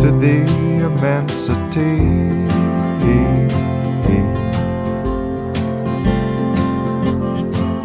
to 0.00 0.10
the 0.22 0.42
immensity. 0.86 2.32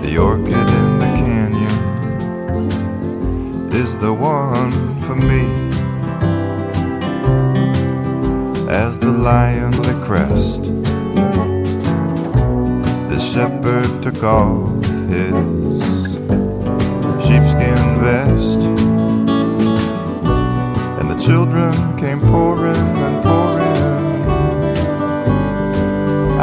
The 0.02 0.18
orchid 0.18 0.77
is 3.88 3.98
the 4.00 4.14
one 4.14 4.72
for 5.06 5.16
me. 5.16 5.44
As 8.70 9.00
the 9.00 9.12
lion 9.12 9.72
the 9.72 9.98
crest, 10.06 10.64
the 13.12 13.20
shepherd 13.32 13.90
took 14.04 14.22
off 14.24 14.84
his 15.14 15.34
sheepskin 17.26 17.84
vest, 18.04 18.62
and 21.00 21.08
the 21.14 21.20
children 21.28 21.74
came 21.98 22.20
pouring 22.32 22.90
and 23.08 23.18
pouring 23.24 23.84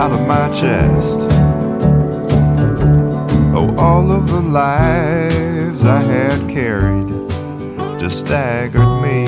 out 0.02 0.12
of 0.16 0.22
my 0.34 0.46
chest. 0.60 1.20
though 3.52 3.70
all 3.78 4.10
of 4.10 4.28
the 4.28 4.40
lives 4.40 5.84
I 5.84 6.00
had 6.14 6.38
carried 6.48 7.03
just 8.04 8.18
staggered 8.26 9.00
me, 9.00 9.24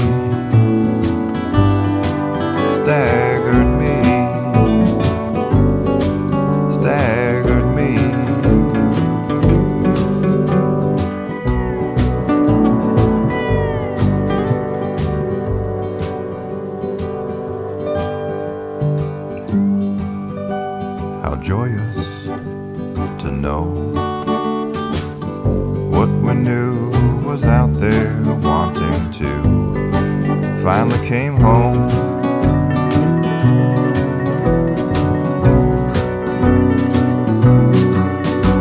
staggered 2.74 3.72
me, 3.80 3.96
staggered 6.70 7.68
me. 7.74 7.96
How 21.22 21.36
joyous 21.42 21.96
to 23.22 23.30
know 23.30 23.62
what 25.88 26.10
we 26.10 26.34
knew 26.34 26.90
was 27.24 27.46
out 27.46 27.72
there 27.80 28.15
wanting 28.42 29.10
to 29.12 30.62
finally 30.62 31.06
came 31.06 31.36
home. 31.36 31.86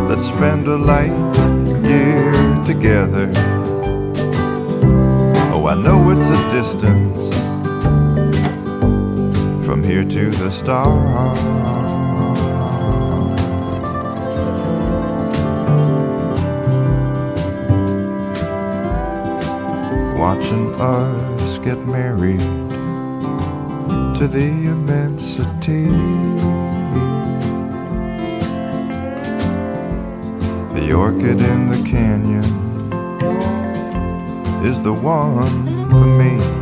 Let's 0.08 0.28
spend 0.28 0.68
a 0.68 0.78
light 0.78 1.16
year 1.84 2.32
together. 2.66 3.32
Oh, 5.54 5.68
I 5.68 5.76
know 5.76 6.12
it's 6.12 6.30
a 6.30 6.50
distance 6.50 7.34
from 9.66 9.84
here 9.84 10.04
to 10.04 10.30
the 10.30 10.52
stars. 10.52 11.75
Watching 20.36 20.74
us 20.76 21.58
get 21.60 21.78
married 21.88 22.40
to 24.18 24.28
the 24.28 24.48
immensity. 24.74 25.86
The 30.76 30.92
orchid 30.92 31.42
in 31.42 31.70
the 31.70 31.82
canyon 31.90 32.44
is 34.66 34.82
the 34.82 34.94
one 34.94 35.90
for 35.90 36.06
me. 36.06 36.55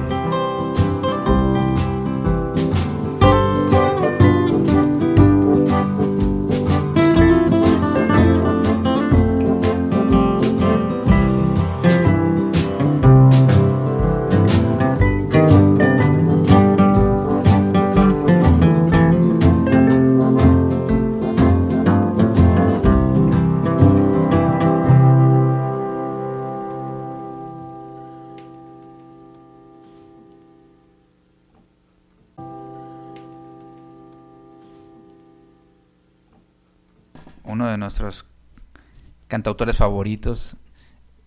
Cantautores 39.54 39.78
favoritos, 39.78 40.56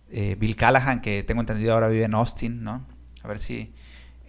eh, 0.09 0.35
Bill 0.37 0.55
Callahan, 0.57 1.01
que 1.01 1.23
tengo 1.23 1.39
entendido 1.41 1.73
ahora 1.73 1.87
vive 1.87 2.03
en 2.03 2.13
Austin, 2.13 2.61
¿no? 2.63 2.85
A 3.23 3.27
ver 3.27 3.39
si... 3.39 3.73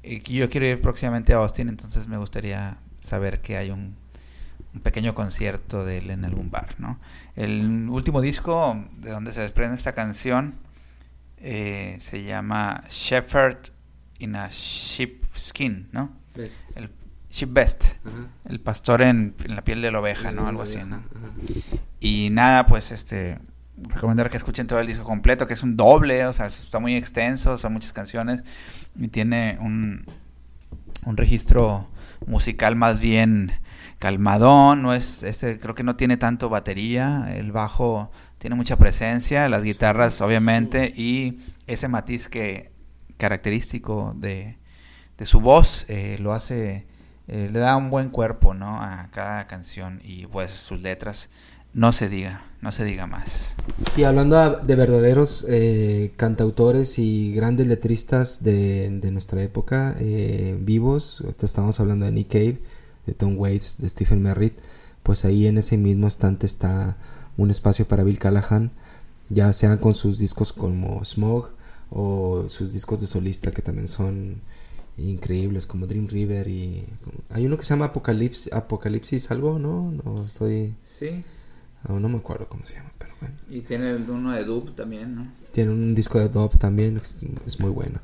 eh, 0.04 0.22
yo 0.22 0.48
quiero 0.48 0.66
ir 0.66 0.80
próximamente 0.80 1.32
a 1.34 1.38
Austin, 1.38 1.68
entonces 1.68 2.06
me 2.06 2.16
gustaría 2.16 2.78
saber 3.00 3.40
que 3.40 3.56
hay 3.56 3.70
un, 3.70 3.96
un 4.72 4.80
pequeño 4.82 5.14
concierto 5.14 5.84
de 5.84 5.98
él 5.98 6.10
en 6.10 6.24
algún 6.24 6.50
bar, 6.50 6.76
¿no? 6.78 7.00
El 7.34 7.88
último 7.90 8.20
disco 8.20 8.84
de 8.98 9.10
donde 9.10 9.32
se 9.32 9.40
desprende 9.40 9.76
esta 9.76 9.92
canción 9.92 10.54
eh, 11.38 11.96
se 12.00 12.22
llama 12.22 12.84
Shepherd 12.88 13.70
in 14.20 14.36
a 14.36 14.48
Sheepskin, 14.50 15.88
¿no? 15.92 16.12
Best. 16.36 16.62
El 16.76 16.90
Sheep 17.30 17.52
Best. 17.52 17.84
Ajá. 18.04 18.28
El 18.48 18.60
pastor 18.60 19.02
en, 19.02 19.34
en 19.44 19.56
la 19.56 19.62
piel 19.62 19.82
de 19.82 19.90
la 19.90 20.00
oveja, 20.00 20.30
¿no? 20.32 20.46
Algo 20.48 20.62
así, 20.62 20.78
¿no? 20.78 20.96
ajá. 20.96 21.32
Y 22.00 22.30
nada, 22.30 22.66
pues 22.66 22.90
este 22.92 23.38
recomendar 23.88 24.30
que 24.30 24.36
escuchen 24.36 24.66
todo 24.66 24.80
el 24.80 24.86
disco 24.86 25.04
completo, 25.04 25.46
que 25.46 25.54
es 25.54 25.62
un 25.62 25.76
doble, 25.76 26.26
o 26.26 26.32
sea, 26.32 26.46
está 26.46 26.78
muy 26.78 26.96
extenso, 26.96 27.58
son 27.58 27.72
muchas 27.72 27.92
canciones 27.92 28.42
y 28.96 29.08
tiene 29.08 29.58
un, 29.60 30.04
un 31.04 31.16
registro 31.16 31.88
musical 32.26 32.76
más 32.76 33.00
bien 33.00 33.52
calmadón, 33.98 34.82
no 34.82 34.94
es 34.94 35.22
este 35.22 35.58
creo 35.58 35.74
que 35.74 35.82
no 35.82 35.96
tiene 35.96 36.16
tanto 36.16 36.48
batería, 36.48 37.32
el 37.34 37.52
bajo 37.52 38.10
tiene 38.38 38.54
mucha 38.56 38.76
presencia, 38.76 39.48
las 39.48 39.62
guitarras 39.62 40.20
obviamente 40.20 40.92
y 40.96 41.40
ese 41.66 41.88
matiz 41.88 42.28
que 42.28 42.70
característico 43.16 44.14
de, 44.16 44.56
de 45.16 45.26
su 45.26 45.40
voz 45.40 45.84
eh, 45.88 46.16
lo 46.20 46.32
hace 46.32 46.86
eh, 47.26 47.50
le 47.52 47.58
da 47.58 47.76
un 47.76 47.90
buen 47.90 48.08
cuerpo, 48.10 48.54
¿no? 48.54 48.80
a 48.80 49.08
cada 49.10 49.46
canción 49.46 50.00
y 50.02 50.26
pues 50.26 50.50
sus 50.52 50.80
letras 50.80 51.28
no 51.74 51.92
se 51.92 52.08
diga, 52.08 52.42
no 52.60 52.72
se 52.72 52.84
diga 52.84 53.06
más. 53.06 53.54
Sí, 53.92 54.04
hablando 54.04 54.56
de 54.56 54.74
verdaderos 54.74 55.46
eh, 55.48 56.12
cantautores 56.16 56.98
y 56.98 57.32
grandes 57.32 57.66
letristas 57.66 58.42
de, 58.42 58.90
de 58.90 59.10
nuestra 59.10 59.42
época, 59.42 59.96
eh, 60.00 60.56
vivos, 60.60 61.22
estamos 61.40 61.78
hablando 61.80 62.06
de 62.06 62.12
Nick 62.12 62.28
Cave, 62.28 62.60
de 63.06 63.14
Tom 63.14 63.36
Waits, 63.38 63.78
de 63.78 63.88
Stephen 63.88 64.22
Merritt, 64.22 64.58
pues 65.02 65.24
ahí 65.24 65.46
en 65.46 65.58
ese 65.58 65.76
mismo 65.76 66.06
estante 66.06 66.46
está 66.46 66.96
un 67.36 67.50
espacio 67.50 67.86
para 67.86 68.04
Bill 68.04 68.18
Callahan, 68.18 68.72
ya 69.30 69.52
sean 69.52 69.78
con 69.78 69.94
sus 69.94 70.18
discos 70.18 70.52
como 70.52 71.04
Smog 71.04 71.50
o 71.90 72.48
sus 72.48 72.72
discos 72.72 73.00
de 73.00 73.06
solista 73.06 73.50
que 73.50 73.62
también 73.62 73.88
son 73.88 74.40
increíbles 74.98 75.66
como 75.66 75.86
Dream 75.86 76.08
River 76.08 76.48
y 76.48 76.84
hay 77.30 77.46
uno 77.46 77.56
que 77.56 77.64
se 77.64 77.70
llama 77.70 77.86
Apocalipsis, 77.86 78.52
Apocalipsis 78.52 79.30
algo, 79.30 79.58
¿no? 79.58 79.92
No 79.92 80.24
estoy 80.24 80.74
Sí. 80.84 81.22
No 81.88 82.08
me 82.08 82.18
acuerdo 82.18 82.48
cómo 82.48 82.64
se 82.64 82.74
llama, 82.74 82.92
pero 82.98 83.12
bueno. 83.20 83.36
Y 83.48 83.60
tiene 83.62 83.94
uno 83.94 84.32
de 84.32 84.44
dub 84.44 84.74
también, 84.74 85.14
¿no? 85.14 85.32
Tiene 85.52 85.72
un 85.72 85.94
disco 85.94 86.18
de 86.18 86.28
dub 86.28 86.58
también, 86.58 86.96
es, 86.96 87.24
es 87.46 87.60
muy 87.60 87.70
bueno. 87.70 88.00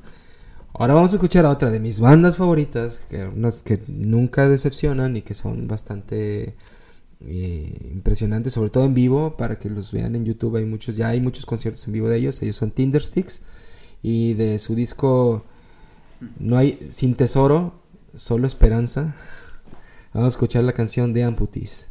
Ahora 0.76 0.94
vamos 0.94 1.12
a 1.12 1.16
escuchar 1.16 1.46
a 1.46 1.50
otra 1.50 1.70
de 1.70 1.78
mis 1.78 2.00
bandas 2.00 2.36
favoritas, 2.36 3.06
que 3.08 3.24
unas 3.26 3.62
que 3.62 3.80
nunca 3.86 4.48
decepcionan 4.48 5.16
y 5.16 5.22
que 5.22 5.32
son 5.32 5.68
bastante 5.68 6.56
eh, 7.20 7.90
impresionantes, 7.92 8.52
sobre 8.54 8.70
todo 8.70 8.84
en 8.84 8.92
vivo, 8.92 9.36
para 9.36 9.58
que 9.58 9.70
los 9.70 9.92
vean 9.92 10.16
en 10.16 10.24
YouTube. 10.24 10.56
Hay 10.56 10.64
muchos, 10.64 10.96
ya 10.96 11.08
hay 11.08 11.20
muchos 11.20 11.46
conciertos 11.46 11.86
en 11.86 11.92
vivo 11.92 12.08
de 12.08 12.18
ellos. 12.18 12.42
Ellos 12.42 12.56
son 12.56 12.72
Tindersticks 12.72 13.42
y 14.02 14.34
de 14.34 14.58
su 14.58 14.74
disco 14.74 15.44
No 16.38 16.58
hay 16.58 16.86
sin 16.90 17.14
tesoro, 17.14 17.80
solo 18.14 18.46
esperanza. 18.46 19.14
Vamos 20.12 20.26
a 20.26 20.34
escuchar 20.34 20.64
la 20.64 20.72
canción 20.72 21.12
de 21.12 21.24
Amputees. 21.24 21.88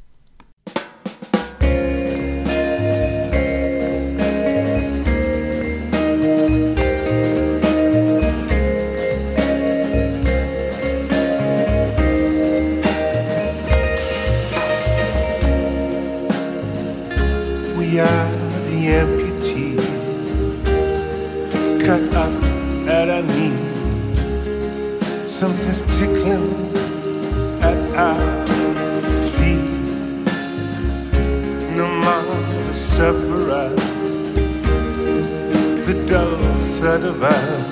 The 35.94 37.04
of 37.04 37.24
ours. 37.24 37.64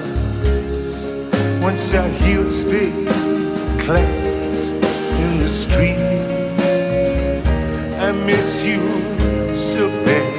Once 1.61 1.93
our 1.93 2.09
heels 2.09 2.65
they 2.65 2.91
clapped 3.84 4.28
in 5.24 5.39
the 5.39 5.49
street. 5.49 5.99
I 7.99 8.11
miss 8.11 8.63
you 8.63 8.82
so 9.57 9.89
bad. 10.05 10.31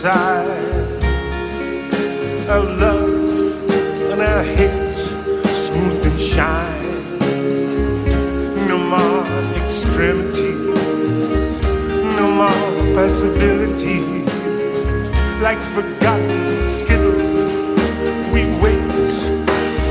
Set 0.00 0.16
aside. 0.16 1.02
Our 2.48 2.64
love 2.64 3.70
and 4.10 4.20
our 4.22 4.42
hate, 4.42 4.96
smooth 5.54 6.04
and 6.06 6.20
shine. 6.20 7.18
No 8.66 8.78
more 8.78 9.24
extremity, 9.56 10.54
no 12.16 12.26
more 12.40 12.94
possibility. 12.94 14.00
Like 15.40 15.60
forgotten 15.74 16.62
skittles, 16.62 17.90
we 18.32 18.44
wait 18.60 18.92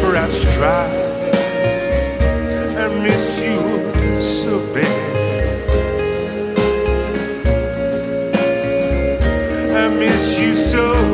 for 0.02 0.16
our 0.16 0.28
stride. 0.28 0.99
So. 10.72 11.09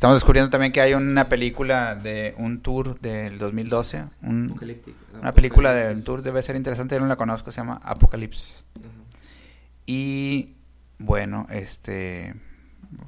Estamos 0.00 0.16
descubriendo 0.16 0.48
también 0.48 0.72
que 0.72 0.80
hay 0.80 0.94
una 0.94 1.28
película 1.28 1.94
de 1.94 2.34
un 2.38 2.62
tour 2.62 2.98
del 3.00 3.38
2012. 3.38 4.06
Un, 4.22 4.58
una 5.20 5.34
película 5.34 5.74
del 5.74 5.80
Apocalipsis. 5.80 6.04
tour 6.06 6.22
debe 6.22 6.42
ser 6.42 6.56
interesante, 6.56 6.94
yo 6.94 7.02
no 7.02 7.06
la 7.06 7.16
conozco, 7.16 7.52
se 7.52 7.60
llama 7.60 7.82
Apocalypse. 7.84 8.64
Y 9.84 10.54
bueno, 10.98 11.46
este 11.50 12.34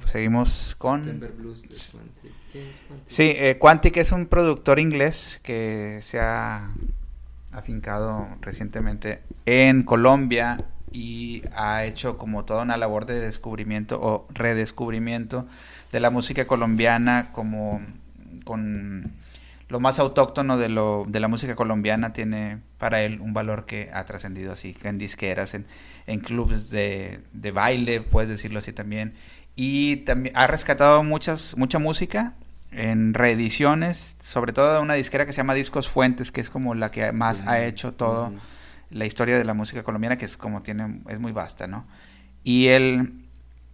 seguimos 0.05 0.75
con... 0.77 1.19
Blues 1.35 1.63
de 1.63 1.69
Quantic. 1.69 2.31
¿Qué 2.51 2.69
es 2.69 2.81
Quantic? 2.81 3.09
Sí, 3.09 3.23
eh, 3.23 3.57
Quantic 3.57 3.97
es 3.97 4.11
un 4.11 4.27
productor 4.27 4.77
inglés 4.77 5.39
que 5.41 5.97
se 6.03 6.19
ha 6.19 6.75
afincado 7.51 8.27
recientemente 8.39 9.23
en 9.47 9.81
Colombia 9.81 10.63
y 10.91 11.41
ha 11.55 11.85
hecho 11.85 12.19
como 12.19 12.45
toda 12.45 12.61
una 12.61 12.77
labor 12.77 13.07
de 13.07 13.19
descubrimiento 13.19 13.99
o 13.99 14.27
redescubrimiento 14.31 15.47
de 15.93 15.99
la 15.99 16.09
música 16.09 16.47
colombiana 16.47 17.29
como 17.31 17.79
con 18.43 19.13
lo 19.69 19.79
más 19.79 19.99
autóctono 19.99 20.57
de 20.57 20.67
lo 20.67 21.05
de 21.07 21.19
la 21.19 21.27
música 21.27 21.55
colombiana 21.55 22.13
tiene 22.13 22.57
para 22.79 23.03
él 23.03 23.21
un 23.21 23.33
valor 23.33 23.65
que 23.65 23.91
ha 23.93 24.03
trascendido 24.03 24.51
así 24.51 24.75
en 24.83 24.97
disqueras 24.97 25.53
en, 25.53 25.67
en 26.07 26.19
clubes 26.19 26.71
de, 26.71 27.21
de 27.31 27.51
baile 27.51 28.01
puedes 28.01 28.29
decirlo 28.29 28.59
así 28.59 28.73
también. 28.73 29.13
Y 29.55 29.97
también 29.97 30.35
ha 30.35 30.47
rescatado 30.47 31.03
muchas 31.03 31.55
mucha 31.57 31.77
música 31.77 32.33
en 32.71 33.13
reediciones, 33.13 34.17
sobre 34.19 34.51
todo 34.51 34.73
de 34.73 34.79
una 34.79 34.95
disquera 34.95 35.27
que 35.27 35.31
se 35.31 35.37
llama 35.37 35.53
Discos 35.53 35.87
Fuentes, 35.87 36.31
que 36.31 36.41
es 36.41 36.49
como 36.49 36.73
la 36.73 36.89
que 36.89 37.11
más 37.11 37.45
ha 37.45 37.63
hecho 37.63 37.93
todo 37.93 38.33
la 38.89 39.05
historia 39.05 39.37
de 39.37 39.43
la 39.43 39.53
música 39.53 39.83
colombiana, 39.83 40.17
que 40.17 40.25
es 40.25 40.37
como 40.37 40.63
tiene, 40.63 41.01
es 41.07 41.19
muy 41.19 41.31
vasta, 41.33 41.67
¿no? 41.67 41.85
Y 42.43 42.67
él 42.67 43.13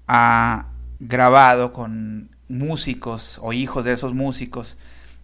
ha 0.09 0.65
grabado 0.99 1.71
con 1.73 2.29
músicos 2.47 3.39
o 3.41 3.53
hijos 3.53 3.85
de 3.85 3.93
esos 3.93 4.13
músicos 4.13 4.77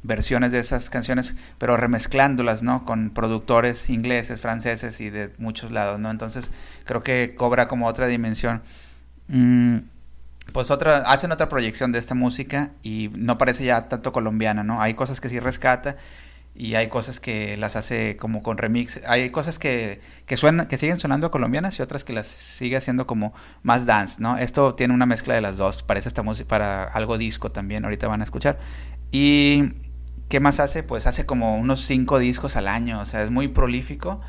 versiones 0.04 0.52
de 0.52 0.60
esas 0.60 0.90
canciones, 0.90 1.36
pero 1.58 1.78
remezclándolas, 1.78 2.62
¿no? 2.62 2.86
Con 2.86 3.10
productores 3.10 3.90
ingleses, 3.90 4.40
franceses 4.40 5.02
y 5.02 5.10
de 5.10 5.32
muchos 5.40 5.72
lados, 5.72 6.00
¿no? 6.00 6.12
Entonces 6.12 6.52
creo 6.84 7.04
que 7.04 7.34
cobra 7.36 7.68
como 7.68 7.88
otra 7.88 8.08
dimensión. 8.08 8.62
Mm, 9.28 9.78
pues 10.54 10.70
otra, 10.70 11.00
hacen 11.00 11.32
otra 11.32 11.50
proyección 11.50 11.92
de 11.92 12.00
esta 12.00 12.14
música 12.14 12.72
y 12.84 13.10
no 13.16 13.38
parece 13.38 13.66
ya 13.66 13.90
tanto 13.90 14.14
colombiana, 14.14 14.64
¿no? 14.64 14.80
Hay 14.80 14.94
cosas 14.94 15.20
que 15.20 15.30
sí 15.30 15.40
rescata 15.40 15.98
y 16.56 16.76
hay 16.76 16.88
cosas 16.88 17.20
que 17.20 17.58
las 17.58 17.76
hace 17.76 18.16
como 18.16 18.42
con 18.42 18.58
remix. 18.58 19.02
Hay 19.06 19.30
cosas 19.30 19.60
que, 19.60 20.00
que 20.26 20.38
suenan, 20.38 20.68
que 20.68 20.78
siguen 20.78 21.00
sonando 21.00 21.30
colombianas 21.30 21.78
y 21.78 21.82
otras 21.82 22.04
que 22.06 22.14
las 22.14 22.28
sigue 22.28 22.78
haciendo 22.78 23.06
como 23.06 23.34
más 23.62 23.86
dance, 23.86 24.22
¿no? 24.22 24.38
Esto 24.38 24.74
tiene 24.74 24.94
una 24.94 25.06
mezcla 25.06 25.36
de 25.36 25.42
las 25.42 25.58
dos. 25.58 25.84
Parece 25.84 26.08
esta 26.08 26.24
música 26.24 26.48
para 26.48 26.86
algo 26.86 27.18
disco 27.18 27.52
también, 27.52 27.84
ahorita 27.84 28.08
van 28.08 28.22
a 28.22 28.24
escuchar. 28.24 28.58
Y 29.12 29.74
¿qué 30.30 30.40
más 30.40 30.60
hace? 30.60 30.82
Pues 30.84 31.08
hace 31.08 31.26
como 31.26 31.58
unos 31.58 31.82
cinco 31.82 32.20
discos 32.20 32.56
al 32.56 32.68
año, 32.68 33.02
o 33.02 33.06
sea, 33.06 33.22
es 33.22 33.32
muy 33.32 33.50
prolífico 33.50 34.22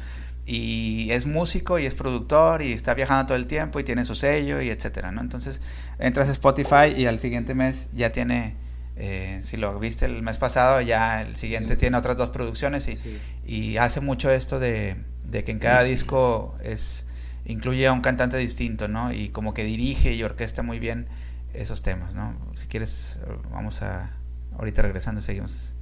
y 0.46 1.10
es 1.10 1.26
músico 1.26 1.78
y 1.78 1.86
es 1.86 1.94
productor 1.94 2.62
y 2.62 2.72
está 2.72 2.94
viajando 2.94 3.26
todo 3.26 3.36
el 3.36 3.46
tiempo 3.46 3.80
y 3.80 3.84
tiene 3.84 4.04
su 4.04 4.14
sello 4.14 4.60
y 4.60 4.70
etcétera, 4.70 5.10
¿no? 5.12 5.20
Entonces 5.20 5.60
entras 5.98 6.28
a 6.28 6.32
Spotify 6.32 6.94
y 6.96 7.06
al 7.06 7.18
siguiente 7.18 7.54
mes 7.54 7.90
ya 7.94 8.12
tiene, 8.12 8.56
eh, 8.96 9.40
si 9.42 9.56
lo 9.56 9.78
viste 9.78 10.06
el 10.06 10.22
mes 10.22 10.38
pasado, 10.38 10.80
ya 10.80 11.22
el 11.22 11.36
siguiente 11.36 11.74
Sí. 11.74 11.80
tiene 11.80 11.96
otras 11.98 12.16
dos 12.16 12.30
producciones 12.30 12.88
y, 12.88 12.96
Sí. 12.96 13.18
y 13.46 13.76
hace 13.76 14.00
mucho 14.00 14.30
esto 14.30 14.58
de, 14.58 14.96
de 15.24 15.44
que 15.44 15.52
en 15.52 15.58
cada 15.58 15.82
disco 15.82 16.56
es 16.62 17.06
incluye 17.44 17.86
a 17.86 17.92
un 17.92 18.00
cantante 18.00 18.36
distinto, 18.38 18.88
¿no? 18.88 19.12
Y 19.12 19.28
como 19.28 19.54
que 19.54 19.62
dirige 19.64 20.12
y 20.14 20.22
orquesta 20.24 20.62
muy 20.62 20.78
bien 20.80 21.06
esos 21.54 21.82
temas, 21.82 22.14
¿no? 22.14 22.34
Si 22.56 22.66
quieres, 22.66 23.18
vamos 23.50 23.82
a, 23.82 24.10
ahorita 24.58 24.82
regresando, 24.82 25.20
seguimos. 25.20 25.74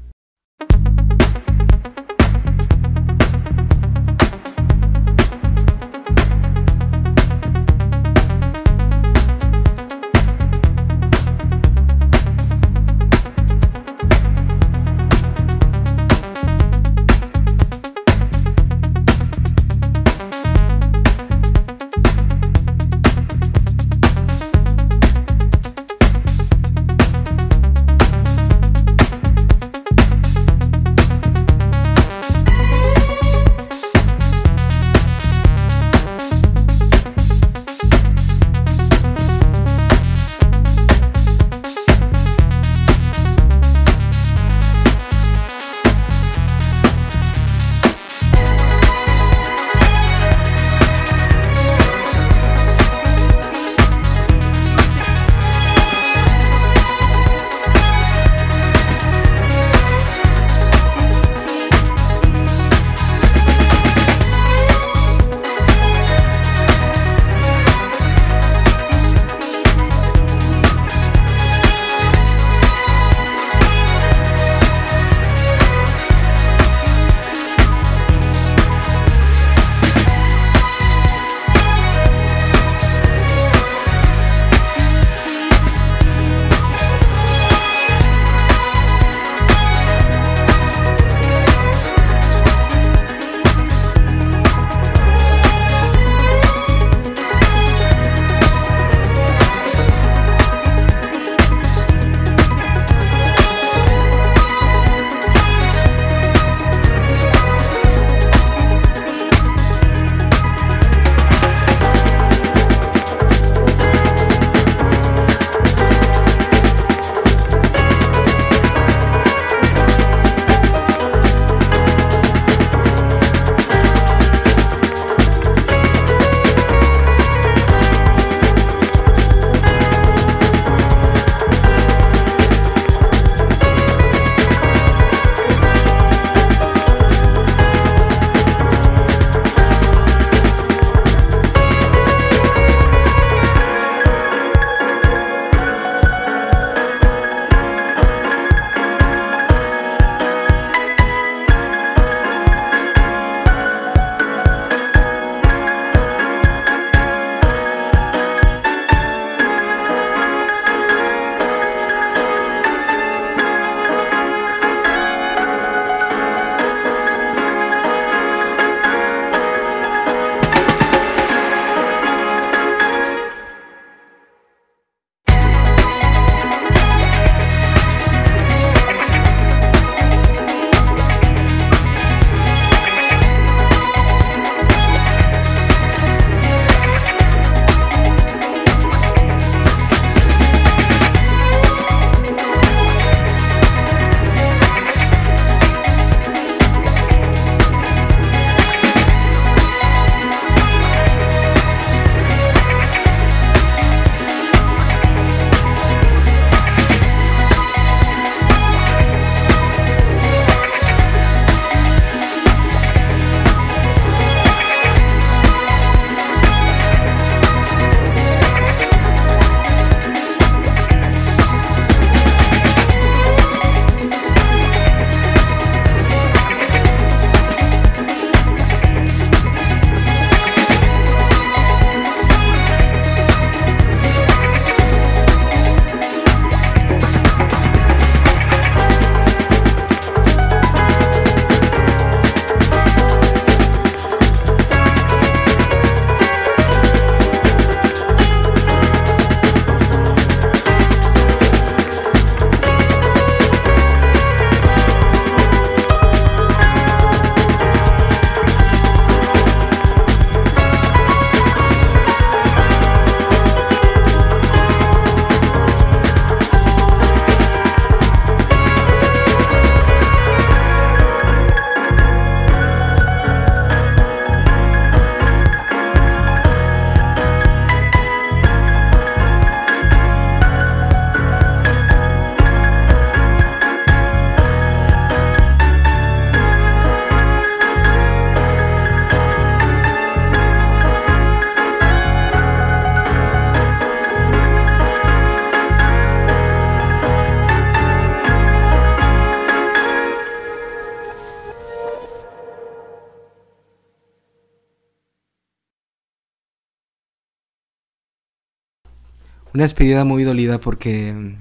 Una 309.55 309.63
despedida 309.63 310.05
muy 310.05 310.25
dolida 310.25 310.59
porque 310.61 311.35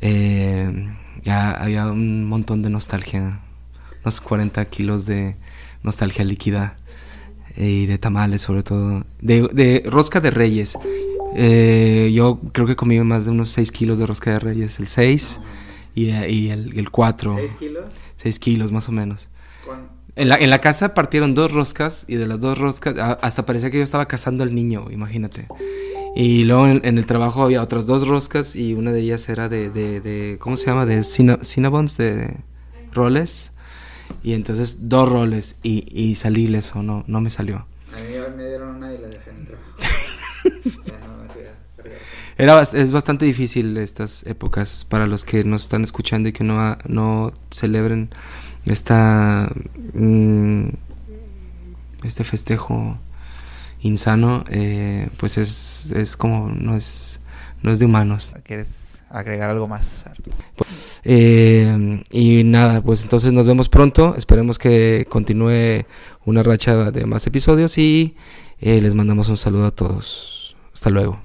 eh, 0.00 0.88
ya 1.22 1.52
había 1.52 1.86
un 1.86 2.24
montón 2.26 2.62
de 2.62 2.70
nostalgia, 2.70 3.40
unos 4.02 4.20
40 4.20 4.64
kilos 4.66 5.06
de 5.06 5.36
nostalgia 5.82 6.24
líquida 6.24 6.76
y 7.56 7.86
de 7.86 7.98
tamales 7.98 8.42
sobre 8.42 8.62
todo, 8.62 9.04
de, 9.20 9.48
de 9.52 9.82
rosca 9.86 10.20
de 10.20 10.30
reyes. 10.30 10.76
Eh, 11.36 12.12
yo 12.14 12.40
creo 12.52 12.66
que 12.66 12.76
comí 12.76 12.98
más 13.00 13.24
de 13.24 13.30
unos 13.32 13.50
6 13.50 13.72
kilos 13.72 13.98
de 13.98 14.06
rosca 14.06 14.32
de 14.32 14.38
reyes, 14.40 14.78
el 14.78 14.86
6 14.86 15.40
y, 15.94 16.10
y 16.10 16.50
el, 16.50 16.78
el 16.78 16.90
4. 16.90 17.34
¿Seis 17.36 17.54
kilos? 17.54 17.84
6 18.18 18.38
kilos 18.38 18.72
más 18.72 18.88
o 18.88 18.92
menos. 18.92 19.30
En 20.16 20.28
la, 20.28 20.36
en 20.36 20.48
la 20.50 20.60
casa 20.60 20.94
partieron 20.94 21.34
dos 21.34 21.50
roscas 21.50 22.04
y 22.06 22.14
de 22.16 22.26
las 22.28 22.38
dos 22.38 22.56
roscas 22.56 22.96
a- 22.98 23.14
hasta 23.14 23.44
parecía 23.46 23.70
que 23.70 23.78
yo 23.78 23.82
estaba 23.82 24.06
cazando 24.06 24.44
al 24.44 24.54
niño, 24.54 24.86
imagínate. 24.92 25.48
Y 26.16 26.44
luego 26.44 26.66
en, 26.68 26.80
en 26.84 26.98
el 26.98 27.06
trabajo 27.06 27.42
había 27.42 27.60
otras 27.62 27.86
dos 27.86 28.06
roscas 28.06 28.54
y 28.54 28.74
una 28.74 28.92
de 28.92 29.00
ellas 29.00 29.28
era 29.28 29.48
de, 29.48 29.70
de, 29.70 30.00
de- 30.00 30.38
¿cómo 30.38 30.56
se 30.56 30.66
llama? 30.66 30.86
De 30.86 31.02
Cinnabons, 31.02 31.96
de 31.96 32.36
roles. 32.92 33.50
Y 34.22 34.34
entonces 34.34 34.88
dos 34.88 35.08
roles 35.08 35.56
y, 35.62 35.84
y 35.90 36.14
salí 36.14 36.46
no, 36.82 37.04
no 37.06 37.20
me 37.20 37.30
salió. 37.30 37.66
A 37.92 38.00
mí 38.00 38.36
me 38.36 38.44
dieron 38.46 38.76
una 38.76 38.92
y 38.92 38.98
la 38.98 39.08
dejé 39.08 39.30
en 39.30 39.36
el 39.38 39.46
trabajo. 39.46 39.74
Era, 42.36 42.60
es 42.62 42.90
bastante 42.90 43.24
difícil 43.24 43.76
estas 43.76 44.24
épocas 44.26 44.84
para 44.84 45.06
los 45.06 45.24
que 45.24 45.44
nos 45.44 45.62
están 45.62 45.82
escuchando 45.84 46.28
y 46.28 46.32
que 46.32 46.42
no, 46.42 46.76
no 46.86 47.32
celebren 47.50 48.10
esta 48.66 49.52
mm, 49.92 50.68
este 52.02 52.24
festejo 52.24 52.98
insano 53.84 54.44
eh, 54.50 55.08
pues 55.18 55.38
es, 55.38 55.92
es 55.92 56.16
como 56.16 56.48
no 56.48 56.74
es 56.74 57.20
no 57.62 57.70
es 57.70 57.78
de 57.78 57.86
humanos. 57.86 58.32
¿Quieres 58.42 59.02
agregar 59.08 59.50
algo 59.50 59.66
más? 59.66 60.04
Eh, 61.04 62.02
y 62.10 62.44
nada 62.44 62.82
pues 62.82 63.02
entonces 63.02 63.32
nos 63.32 63.46
vemos 63.46 63.68
pronto. 63.68 64.14
Esperemos 64.16 64.58
que 64.58 65.06
continúe 65.08 65.86
una 66.24 66.42
racha 66.42 66.90
de 66.90 67.06
más 67.06 67.26
episodios 67.26 67.78
y 67.78 68.16
eh, 68.60 68.80
les 68.80 68.94
mandamos 68.94 69.28
un 69.28 69.36
saludo 69.36 69.66
a 69.66 69.70
todos. 69.70 70.56
Hasta 70.72 70.90
luego 70.90 71.23